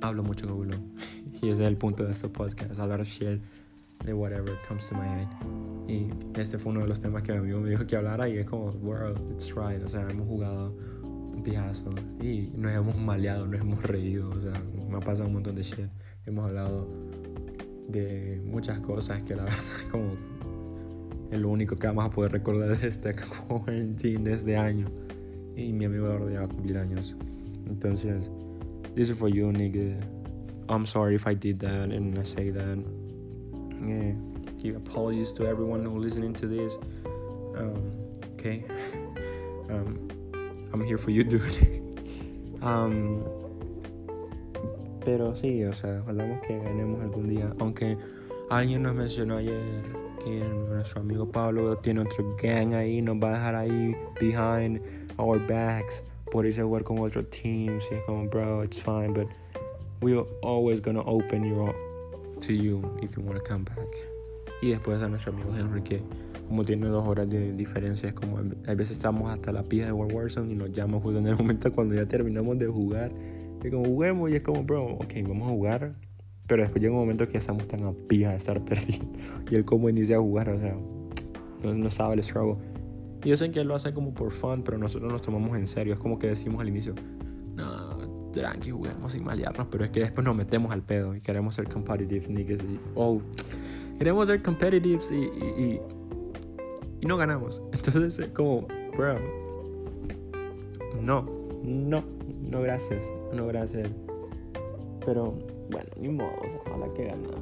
hablo 0.01 0.23
mucho 0.23 0.49
Google. 0.49 0.79
y 1.43 1.51
ese 1.51 1.61
es 1.63 1.69
el 1.69 1.77
punto 1.77 2.03
de 2.05 2.13
estos 2.13 2.31
podcasts: 2.31 2.79
hablar 2.79 3.05
shit 3.05 3.43
de 4.05 4.13
whatever 4.13 4.57
comes 4.67 4.89
to 4.89 4.95
my 4.95 5.07
mind. 5.07 5.29
Y 5.89 6.11
este 6.41 6.59
fue 6.59 6.73
uno 6.73 6.83
de 6.83 6.89
los 6.89 7.01
temas 7.01 7.23
que 7.23 7.33
mi 7.33 7.39
amigo 7.39 7.61
me 7.61 7.71
dijo 7.71 7.87
que 7.87 7.97
hablara 7.97 8.29
y 8.29 8.39
es 8.39 8.47
como, 8.47 8.71
world, 8.83 9.19
it's 9.33 9.55
right. 9.55 9.83
O 9.85 9.89
sea, 9.89 10.09
hemos 10.09 10.27
jugado 10.27 10.75
un 11.03 11.43
pijazo 11.43 11.91
y 12.21 12.53
nos 12.57 12.73
hemos 12.73 12.97
maleado, 12.97 13.47
nos 13.47 13.61
hemos 13.61 13.83
reído. 13.83 14.31
O 14.31 14.41
sea, 14.41 14.53
me 14.89 14.97
ha 14.97 15.01
pasado 15.01 15.29
un 15.29 15.35
montón 15.35 15.57
de 15.57 15.63
shit. 15.63 15.89
Hemos 16.27 16.47
hablado 16.47 16.89
de 17.89 18.41
muchas 18.45 18.81
cosas 18.81 19.23
que 19.23 19.35
la 19.35 19.45
verdad 19.45 19.59
como 19.91 20.15
es 21.31 21.41
lo 21.41 21.49
único 21.49 21.79
que 21.79 21.87
vamos 21.87 22.05
a 22.05 22.11
poder 22.11 22.33
recordar 22.33 22.77
de 22.77 22.89
este 22.89 23.15
quarantine 23.49 24.23
de 24.25 24.35
este 24.35 24.57
año. 24.57 24.87
Y 25.57 25.73
mi 25.73 25.85
amigo 25.85 26.07
Eduardo 26.07 26.31
ya 26.31 26.41
va 26.41 26.45
a 26.45 26.49
cumplir 26.49 26.79
años. 26.79 27.15
Entonces, 27.67 28.31
this 28.95 29.11
is 29.11 29.17
for 29.17 29.29
you, 29.29 29.51
nigga. 29.53 29.97
I'm 30.69 30.87
sorry 30.87 31.17
if 31.17 31.27
I 31.27 31.35
did 31.35 31.59
that 31.61 31.91
and 31.91 32.19
I 32.19 32.25
say 32.25 32.51
that. 32.51 32.79
Yeah, 33.85 34.13
give 34.63 34.77
apologies 34.77 35.33
to 35.33 35.47
everyone 35.47 35.85
who 35.85 35.99
listening 35.99 36.35
to 36.35 36.47
this. 36.47 36.77
Um, 37.57 37.93
okay, 38.35 38.65
um, 39.71 40.09
I'm 40.73 40.85
here 40.85 40.99
for 40.99 41.11
you, 41.11 41.25
dude. 41.33 41.43
um, 42.63 43.25
pero 45.05 45.35
sí, 45.35 45.65
o 45.65 45.73
sea, 45.73 46.03
hablamos 46.07 46.41
que 46.47 46.59
ganemos 46.59 47.01
algún 47.01 47.29
día. 47.29 47.53
Aunque 47.59 47.97
alguien 48.51 48.83
nos 48.83 48.95
mencionó 48.95 49.39
ayer 49.39 49.61
que 50.25 50.45
nuestro 50.71 51.01
amigo 51.01 51.27
Pablo 51.27 51.77
tiene 51.79 52.01
otro 52.01 52.37
gang 52.41 52.75
ahí, 52.75 53.03
nos 53.03 53.17
va 53.17 53.31
a 53.31 53.33
dejar 53.33 53.55
ahí 53.57 53.97
behind 54.21 54.81
our 55.19 55.39
backs 55.41 56.03
por 56.31 56.47
irse 56.47 56.61
a 56.61 56.65
jugar 56.65 56.85
con 56.85 56.99
otro 57.01 57.25
team. 57.25 57.81
Sí, 57.81 57.97
como, 58.07 58.29
bro, 58.29 58.63
it's 58.63 58.79
fine, 58.79 59.13
but 59.13 59.27
we're 60.01 60.25
always 60.43 60.81
gonna 60.81 61.03
open 61.05 61.45
you 61.45 61.73
to 62.47 62.53
you 62.53 62.83
if 63.01 63.17
you 63.17 63.23
want 63.23 63.39
to 63.39 63.45
come 63.45 63.65
back. 63.65 63.89
Y 64.61 64.71
después 64.71 65.01
a 65.01 65.09
nuestro 65.09 65.33
amigo 65.33 65.57
Henry 65.57 65.83
que 65.83 66.03
como 66.49 66.65
tiene 66.65 66.87
dos 66.89 67.07
horas 67.07 67.31
de 67.31 67.53
diferencia, 67.55 68.09
es 68.09 68.15
como 68.15 68.39
a 68.39 68.75
veces 68.75 68.97
estamos 68.99 69.31
hasta 69.31 69.53
la 69.53 69.63
pija 69.63 69.87
de 69.87 69.93
War 69.93 70.13
Warzone 70.13 70.53
y 70.53 70.55
nos 70.55 70.71
llama 70.71 71.01
justo 71.01 71.19
en 71.19 71.27
el 71.27 71.37
momento 71.37 71.73
cuando 71.73 71.95
ya 71.95 72.07
terminamos 72.07 72.59
de 72.59 72.67
jugar. 72.67 73.11
Y 73.65 73.71
como 73.71 73.85
juguemos 73.85 74.31
y 74.31 74.37
es 74.37 74.43
como, 74.43 74.63
bro, 74.63 74.85
ok, 74.85 75.15
vamos 75.27 75.49
a 75.49 75.51
jugar. 75.51 75.95
Pero 76.47 76.63
después 76.63 76.83
llega 76.83 76.93
un 76.93 77.01
momento 77.01 77.27
que 77.27 77.35
ya 77.35 77.39
estamos 77.39 77.67
tan 77.69 77.85
a 77.85 77.93
pija 77.93 78.31
de 78.31 78.37
estar 78.37 78.61
perdidos. 78.65 79.07
Y 79.51 79.55
él 79.55 79.65
como 79.65 79.89
inicia 79.89 80.17
a 80.17 80.21
jugar, 80.21 80.51
o 80.51 80.59
sea, 80.59 80.77
no, 81.63 81.75
no 81.75 81.91
sabe 81.91 82.15
el 82.15 82.23
struggle. 82.23 82.57
Y 83.25 83.29
yo 83.29 83.37
sé 83.37 83.51
que 83.51 83.61
él 83.61 83.69
lo 83.69 83.75
hace 83.75 83.95
como 83.95 84.13
por 84.13 84.31
fun, 84.33 84.63
pero 84.63 84.79
nosotros 84.79 85.11
nos 85.11 85.23
tomamos 85.23 85.57
en 85.57 85.67
serio. 85.67 85.95
Es 85.95 85.99
como 85.99 86.19
que 86.19 86.27
decimos 86.27 86.61
al 86.61 86.69
inicio, 86.69 86.95
tranqui, 88.33 88.71
juguemos 88.71 89.13
sin 89.13 89.25
malearnos, 89.25 89.67
pero 89.71 89.85
es 89.85 89.91
que 89.91 90.01
después 90.01 90.25
nos 90.25 90.35
metemos 90.35 90.73
al 90.73 90.83
pedo 90.83 91.15
y 91.15 91.21
queremos 91.21 91.55
ser 91.55 91.69
competitive 91.69 92.27
niggas 92.29 92.63
y, 92.63 92.81
oh, 92.95 93.21
queremos 93.99 94.27
ser 94.27 94.43
competitive 94.43 95.03
y, 95.11 95.15
y, 95.15 95.81
y, 97.01 97.07
no 97.07 97.17
ganamos. 97.17 97.63
Entonces 97.73 98.19
es 98.19 98.29
como, 98.29 98.67
bro, 98.97 99.19
no, 101.01 101.27
no, 101.63 102.03
no 102.51 102.63
gracias, 102.63 103.05
no 103.33 103.47
gracias. 103.47 103.89
Pero 105.05 105.39
bueno, 105.71 105.91
ni 106.01 106.09
modo, 106.09 106.33
ojalá 106.67 106.93
que 106.95 107.05
ganamos. 107.05 107.41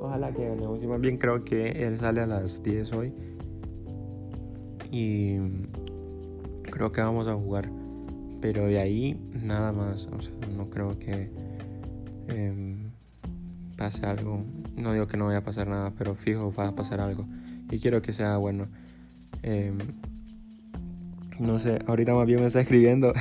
Ojalá 0.00 0.32
que 0.32 0.48
ganemos. 0.48 0.82
Y 0.82 0.86
más 0.86 1.00
bien 1.00 1.18
creo 1.18 1.44
que 1.44 1.86
él 1.86 1.98
sale 1.98 2.20
a 2.20 2.26
las 2.26 2.62
10 2.62 2.92
hoy. 2.92 3.12
Y 4.90 5.36
creo 6.62 6.90
que 6.90 7.00
vamos 7.00 7.28
a 7.28 7.34
jugar 7.34 7.70
pero 8.40 8.66
de 8.66 8.78
ahí 8.78 9.20
nada 9.32 9.72
más. 9.72 10.08
O 10.12 10.20
sea, 10.20 10.32
no 10.56 10.70
creo 10.70 10.98
que 10.98 11.30
em, 12.28 12.90
pase 13.76 14.06
algo. 14.06 14.44
No 14.76 14.92
digo 14.92 15.06
que 15.06 15.16
no 15.16 15.26
vaya 15.26 15.38
a 15.38 15.44
pasar 15.44 15.68
nada, 15.68 15.92
pero 15.96 16.14
fijo 16.14 16.52
va 16.52 16.68
a 16.68 16.74
pasar 16.74 17.00
algo. 17.00 17.26
Y 17.70 17.78
quiero 17.78 18.02
que 18.02 18.12
sea 18.12 18.36
bueno. 18.36 18.68
Em, 19.42 19.78
no 21.38 21.58
sé, 21.58 21.78
ahorita 21.86 22.14
más 22.14 22.26
bien 22.26 22.40
me 22.40 22.46
está 22.46 22.60
escribiendo 22.60 23.14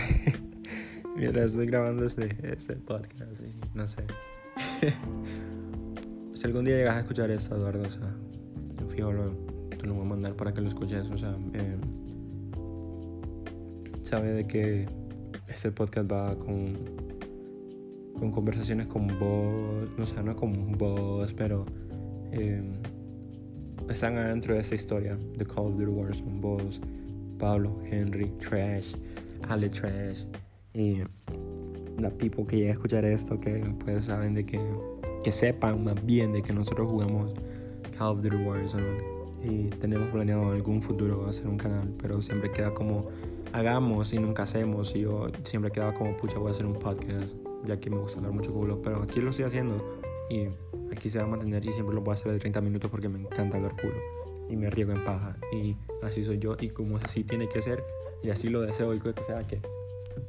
mientras 1.15 1.51
estoy 1.51 1.67
grabando 1.67 2.05
este, 2.05 2.35
este 2.43 2.75
podcast. 2.75 3.41
no 3.73 3.87
sé. 3.87 4.03
si 6.33 6.45
algún 6.45 6.65
día 6.65 6.75
llegas 6.75 6.95
a 6.95 6.99
escuchar 6.99 7.31
esto, 7.31 7.55
Eduardo, 7.55 7.83
o 7.83 7.89
sea, 7.89 8.13
fijo 8.89 9.11
lo, 9.11 9.31
te 9.69 9.85
lo 9.87 9.93
voy 9.93 10.05
a 10.05 10.09
mandar 10.09 10.33
para 10.35 10.53
que 10.53 10.61
lo 10.61 10.67
escuches. 10.67 11.05
O 11.05 11.17
sea, 11.17 11.35
em, 11.53 11.79
sabe 14.03 14.31
de 14.31 14.45
que 14.45 14.87
este 15.49 15.71
podcast 15.71 16.11
va 16.11 16.35
con, 16.37 16.73
con 18.17 18.31
conversaciones 18.31 18.87
con 18.87 19.07
vos, 19.07 19.89
no 19.97 20.05
sé, 20.05 20.21
no 20.23 20.35
con 20.35 20.71
vos, 20.77 21.33
pero 21.33 21.65
em, 22.31 22.73
están 23.89 24.17
adentro 24.17 24.53
de 24.53 24.61
esta 24.61 24.75
historia 24.75 25.17
de 25.37 25.45
Call 25.45 25.65
of 25.65 25.77
Duty 25.77 25.91
Wars 25.91 26.21
con 26.21 26.39
vos, 26.39 26.79
Pablo, 27.37 27.77
Henry, 27.89 28.29
Trash, 28.39 28.93
Ale 29.47 29.69
Trash 29.69 30.25
y 30.73 30.99
la 31.99 32.09
people 32.11 32.45
que 32.45 32.57
llega 32.57 32.69
a 32.69 32.73
escuchar 32.73 33.03
esto 33.03 33.39
que 33.39 33.63
pues 33.83 34.05
saben 34.05 34.33
de 34.33 34.45
que 34.45 34.59
que 35.23 35.31
sepan 35.31 35.83
más 35.83 36.05
bien 36.05 36.31
de 36.31 36.41
que 36.41 36.53
nosotros 36.53 36.89
jugamos 36.89 37.33
Call 37.97 38.17
of 38.17 38.23
Duty 38.23 38.37
Warzone 38.37 39.19
y 39.43 39.69
tenemos 39.81 40.09
planeado 40.09 40.51
algún 40.51 40.81
futuro 40.81 41.25
hacer 41.27 41.47
un 41.47 41.57
canal, 41.57 41.93
pero 42.01 42.21
siempre 42.21 42.51
queda 42.51 42.73
como 42.73 43.07
hagamos 43.53 44.13
y 44.13 44.19
nunca 44.19 44.43
hacemos. 44.43 44.95
Y 44.95 45.01
yo 45.01 45.27
siempre 45.43 45.71
quedaba 45.71 45.93
como, 45.93 46.15
pucha, 46.17 46.37
voy 46.37 46.49
a 46.49 46.51
hacer 46.51 46.65
un 46.65 46.73
podcast, 46.73 47.33
ya 47.65 47.79
que 47.79 47.89
me 47.89 47.97
gusta 47.97 48.17
hablar 48.17 48.33
mucho 48.33 48.53
culo. 48.53 48.81
Pero 48.81 49.01
aquí 49.01 49.21
lo 49.21 49.31
estoy 49.31 49.45
haciendo 49.45 49.99
y 50.29 50.47
aquí 50.95 51.09
se 51.09 51.19
va 51.19 51.25
a 51.25 51.27
mantener 51.27 51.65
y 51.65 51.73
siempre 51.73 51.95
lo 51.95 52.01
voy 52.01 52.11
a 52.11 52.13
hacer 52.15 52.31
de 52.31 52.39
30 52.39 52.61
minutos 52.61 52.91
porque 52.91 53.09
me 53.09 53.19
encanta 53.19 53.57
hablar 53.57 53.75
culo. 53.79 53.95
Y 54.49 54.55
me 54.55 54.69
riego 54.69 54.91
en 54.91 55.03
paja. 55.03 55.37
Y 55.53 55.75
así 56.01 56.23
soy 56.23 56.39
yo 56.39 56.55
y 56.59 56.69
como 56.69 56.97
así 56.97 57.23
tiene 57.23 57.47
que 57.47 57.61
ser. 57.61 57.83
Y 58.23 58.29
así 58.29 58.49
lo 58.49 58.61
deseo 58.61 58.93
y 58.93 58.99
que 58.99 59.13
sea 59.23 59.43
que 59.43 59.61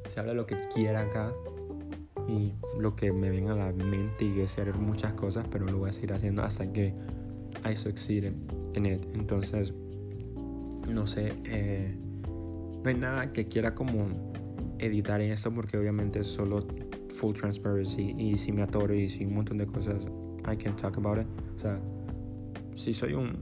se 0.08 0.20
habla 0.20 0.34
lo 0.34 0.46
que 0.46 0.56
quiera 0.74 1.02
acá. 1.02 1.32
Y 2.28 2.52
lo 2.78 2.94
que 2.94 3.12
me 3.12 3.30
venga 3.30 3.54
a 3.54 3.56
la 3.56 3.72
mente 3.72 4.24
y 4.24 4.40
hacer 4.42 4.72
muchas 4.74 5.14
cosas, 5.14 5.46
pero 5.50 5.64
lo 5.64 5.78
voy 5.78 5.90
a 5.90 5.92
seguir 5.92 6.12
haciendo 6.12 6.42
hasta 6.42 6.72
que 6.72 6.94
I 7.68 7.74
succeed 7.74 8.32
en 8.74 8.86
it. 8.86 9.02
Entonces, 9.14 9.72
no 10.88 11.06
sé, 11.06 11.32
eh, 11.44 11.96
no 12.82 12.90
hay 12.90 12.96
nada 12.96 13.32
que 13.32 13.48
quiera 13.48 13.74
como 13.74 14.06
editar 14.78 15.20
en 15.20 15.32
esto 15.32 15.52
porque 15.52 15.76
obviamente 15.76 16.24
solo 16.24 16.66
full 17.14 17.34
transparency 17.34 18.14
y 18.18 18.38
si 18.38 18.52
me 18.52 18.62
atoro 18.62 18.94
y 18.94 19.08
si 19.08 19.24
un 19.26 19.34
montón 19.34 19.58
de 19.58 19.66
cosas 19.66 20.06
I 20.50 20.56
can 20.56 20.76
talk 20.76 20.96
about 20.96 21.18
it. 21.18 21.26
O 21.54 21.58
sea, 21.58 21.78
si 22.74 22.92
soy 22.92 23.14
un, 23.14 23.36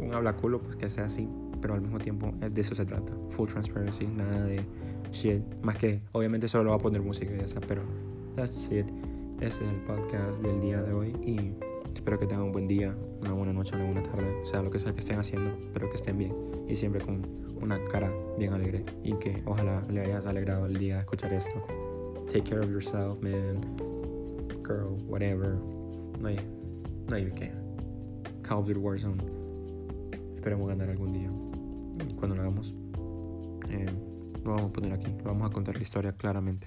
un 0.00 0.14
habla 0.14 0.36
culo, 0.36 0.60
pues 0.60 0.76
que 0.76 0.88
sea 0.88 1.04
así. 1.04 1.28
Pero 1.60 1.74
al 1.74 1.82
mismo 1.82 1.98
tiempo, 1.98 2.32
de 2.40 2.60
eso 2.60 2.74
se 2.74 2.86
trata. 2.86 3.12
Full 3.30 3.48
transparency, 3.48 4.06
nada 4.06 4.44
de 4.44 4.64
shit. 5.12 5.42
Más 5.62 5.76
que, 5.76 6.00
obviamente, 6.12 6.48
solo 6.48 6.64
lo 6.64 6.70
voy 6.70 6.80
a 6.80 6.82
poner 6.82 7.02
música 7.02 7.32
y 7.34 7.38
ya 7.38 7.60
Pero, 7.60 7.82
that's 8.34 8.70
it. 8.72 8.86
Este 9.40 9.64
es 9.64 9.70
el 9.70 9.76
podcast 9.82 10.42
del 10.42 10.60
día 10.60 10.82
de 10.82 10.92
hoy. 10.92 11.08
Y 11.24 11.54
espero 11.94 12.18
que 12.18 12.26
tengan 12.26 12.46
un 12.46 12.52
buen 12.52 12.68
día, 12.68 12.94
una 13.20 13.32
buena 13.32 13.52
noche, 13.52 13.74
una 13.76 13.84
buena 13.84 14.02
tarde. 14.02 14.44
Sea 14.44 14.62
lo 14.62 14.70
que 14.70 14.78
sea 14.78 14.92
que 14.92 15.00
estén 15.00 15.18
haciendo. 15.18 15.50
Espero 15.60 15.88
que 15.88 15.96
estén 15.96 16.18
bien. 16.18 16.34
Y 16.68 16.76
siempre 16.76 17.04
con 17.04 17.26
una 17.60 17.82
cara 17.84 18.12
bien 18.38 18.52
alegre. 18.52 18.84
Y 19.02 19.14
que 19.14 19.42
ojalá 19.46 19.82
le 19.90 20.00
hayas 20.00 20.26
alegrado 20.26 20.66
el 20.66 20.78
día 20.78 21.00
escuchar 21.00 21.32
esto. 21.32 21.64
Take 22.26 22.44
care 22.44 22.60
of 22.60 22.70
yourself, 22.70 23.20
man. 23.22 23.60
Girl, 24.62 24.96
whatever. 25.08 25.56
No 26.20 26.28
hay, 26.28 26.38
no 27.08 27.16
hay 27.16 27.30
qué. 27.32 27.52
Call 28.42 28.58
of 28.58 28.66
Duty 28.66 28.80
Warzone. 28.80 29.22
Esperemos 30.36 30.68
ganar 30.68 30.90
algún 30.90 31.12
día. 31.12 31.30
Y 32.08 32.14
cuando 32.14 32.36
lo 32.36 32.42
hagamos, 32.42 32.74
eh, 33.68 33.86
lo 34.44 34.52
vamos 34.52 34.70
a 34.70 34.72
poner 34.72 34.92
aquí. 34.92 35.12
Lo 35.18 35.24
vamos 35.24 35.50
a 35.50 35.52
contar 35.52 35.76
la 35.76 35.82
historia 35.82 36.12
claramente. 36.12 36.66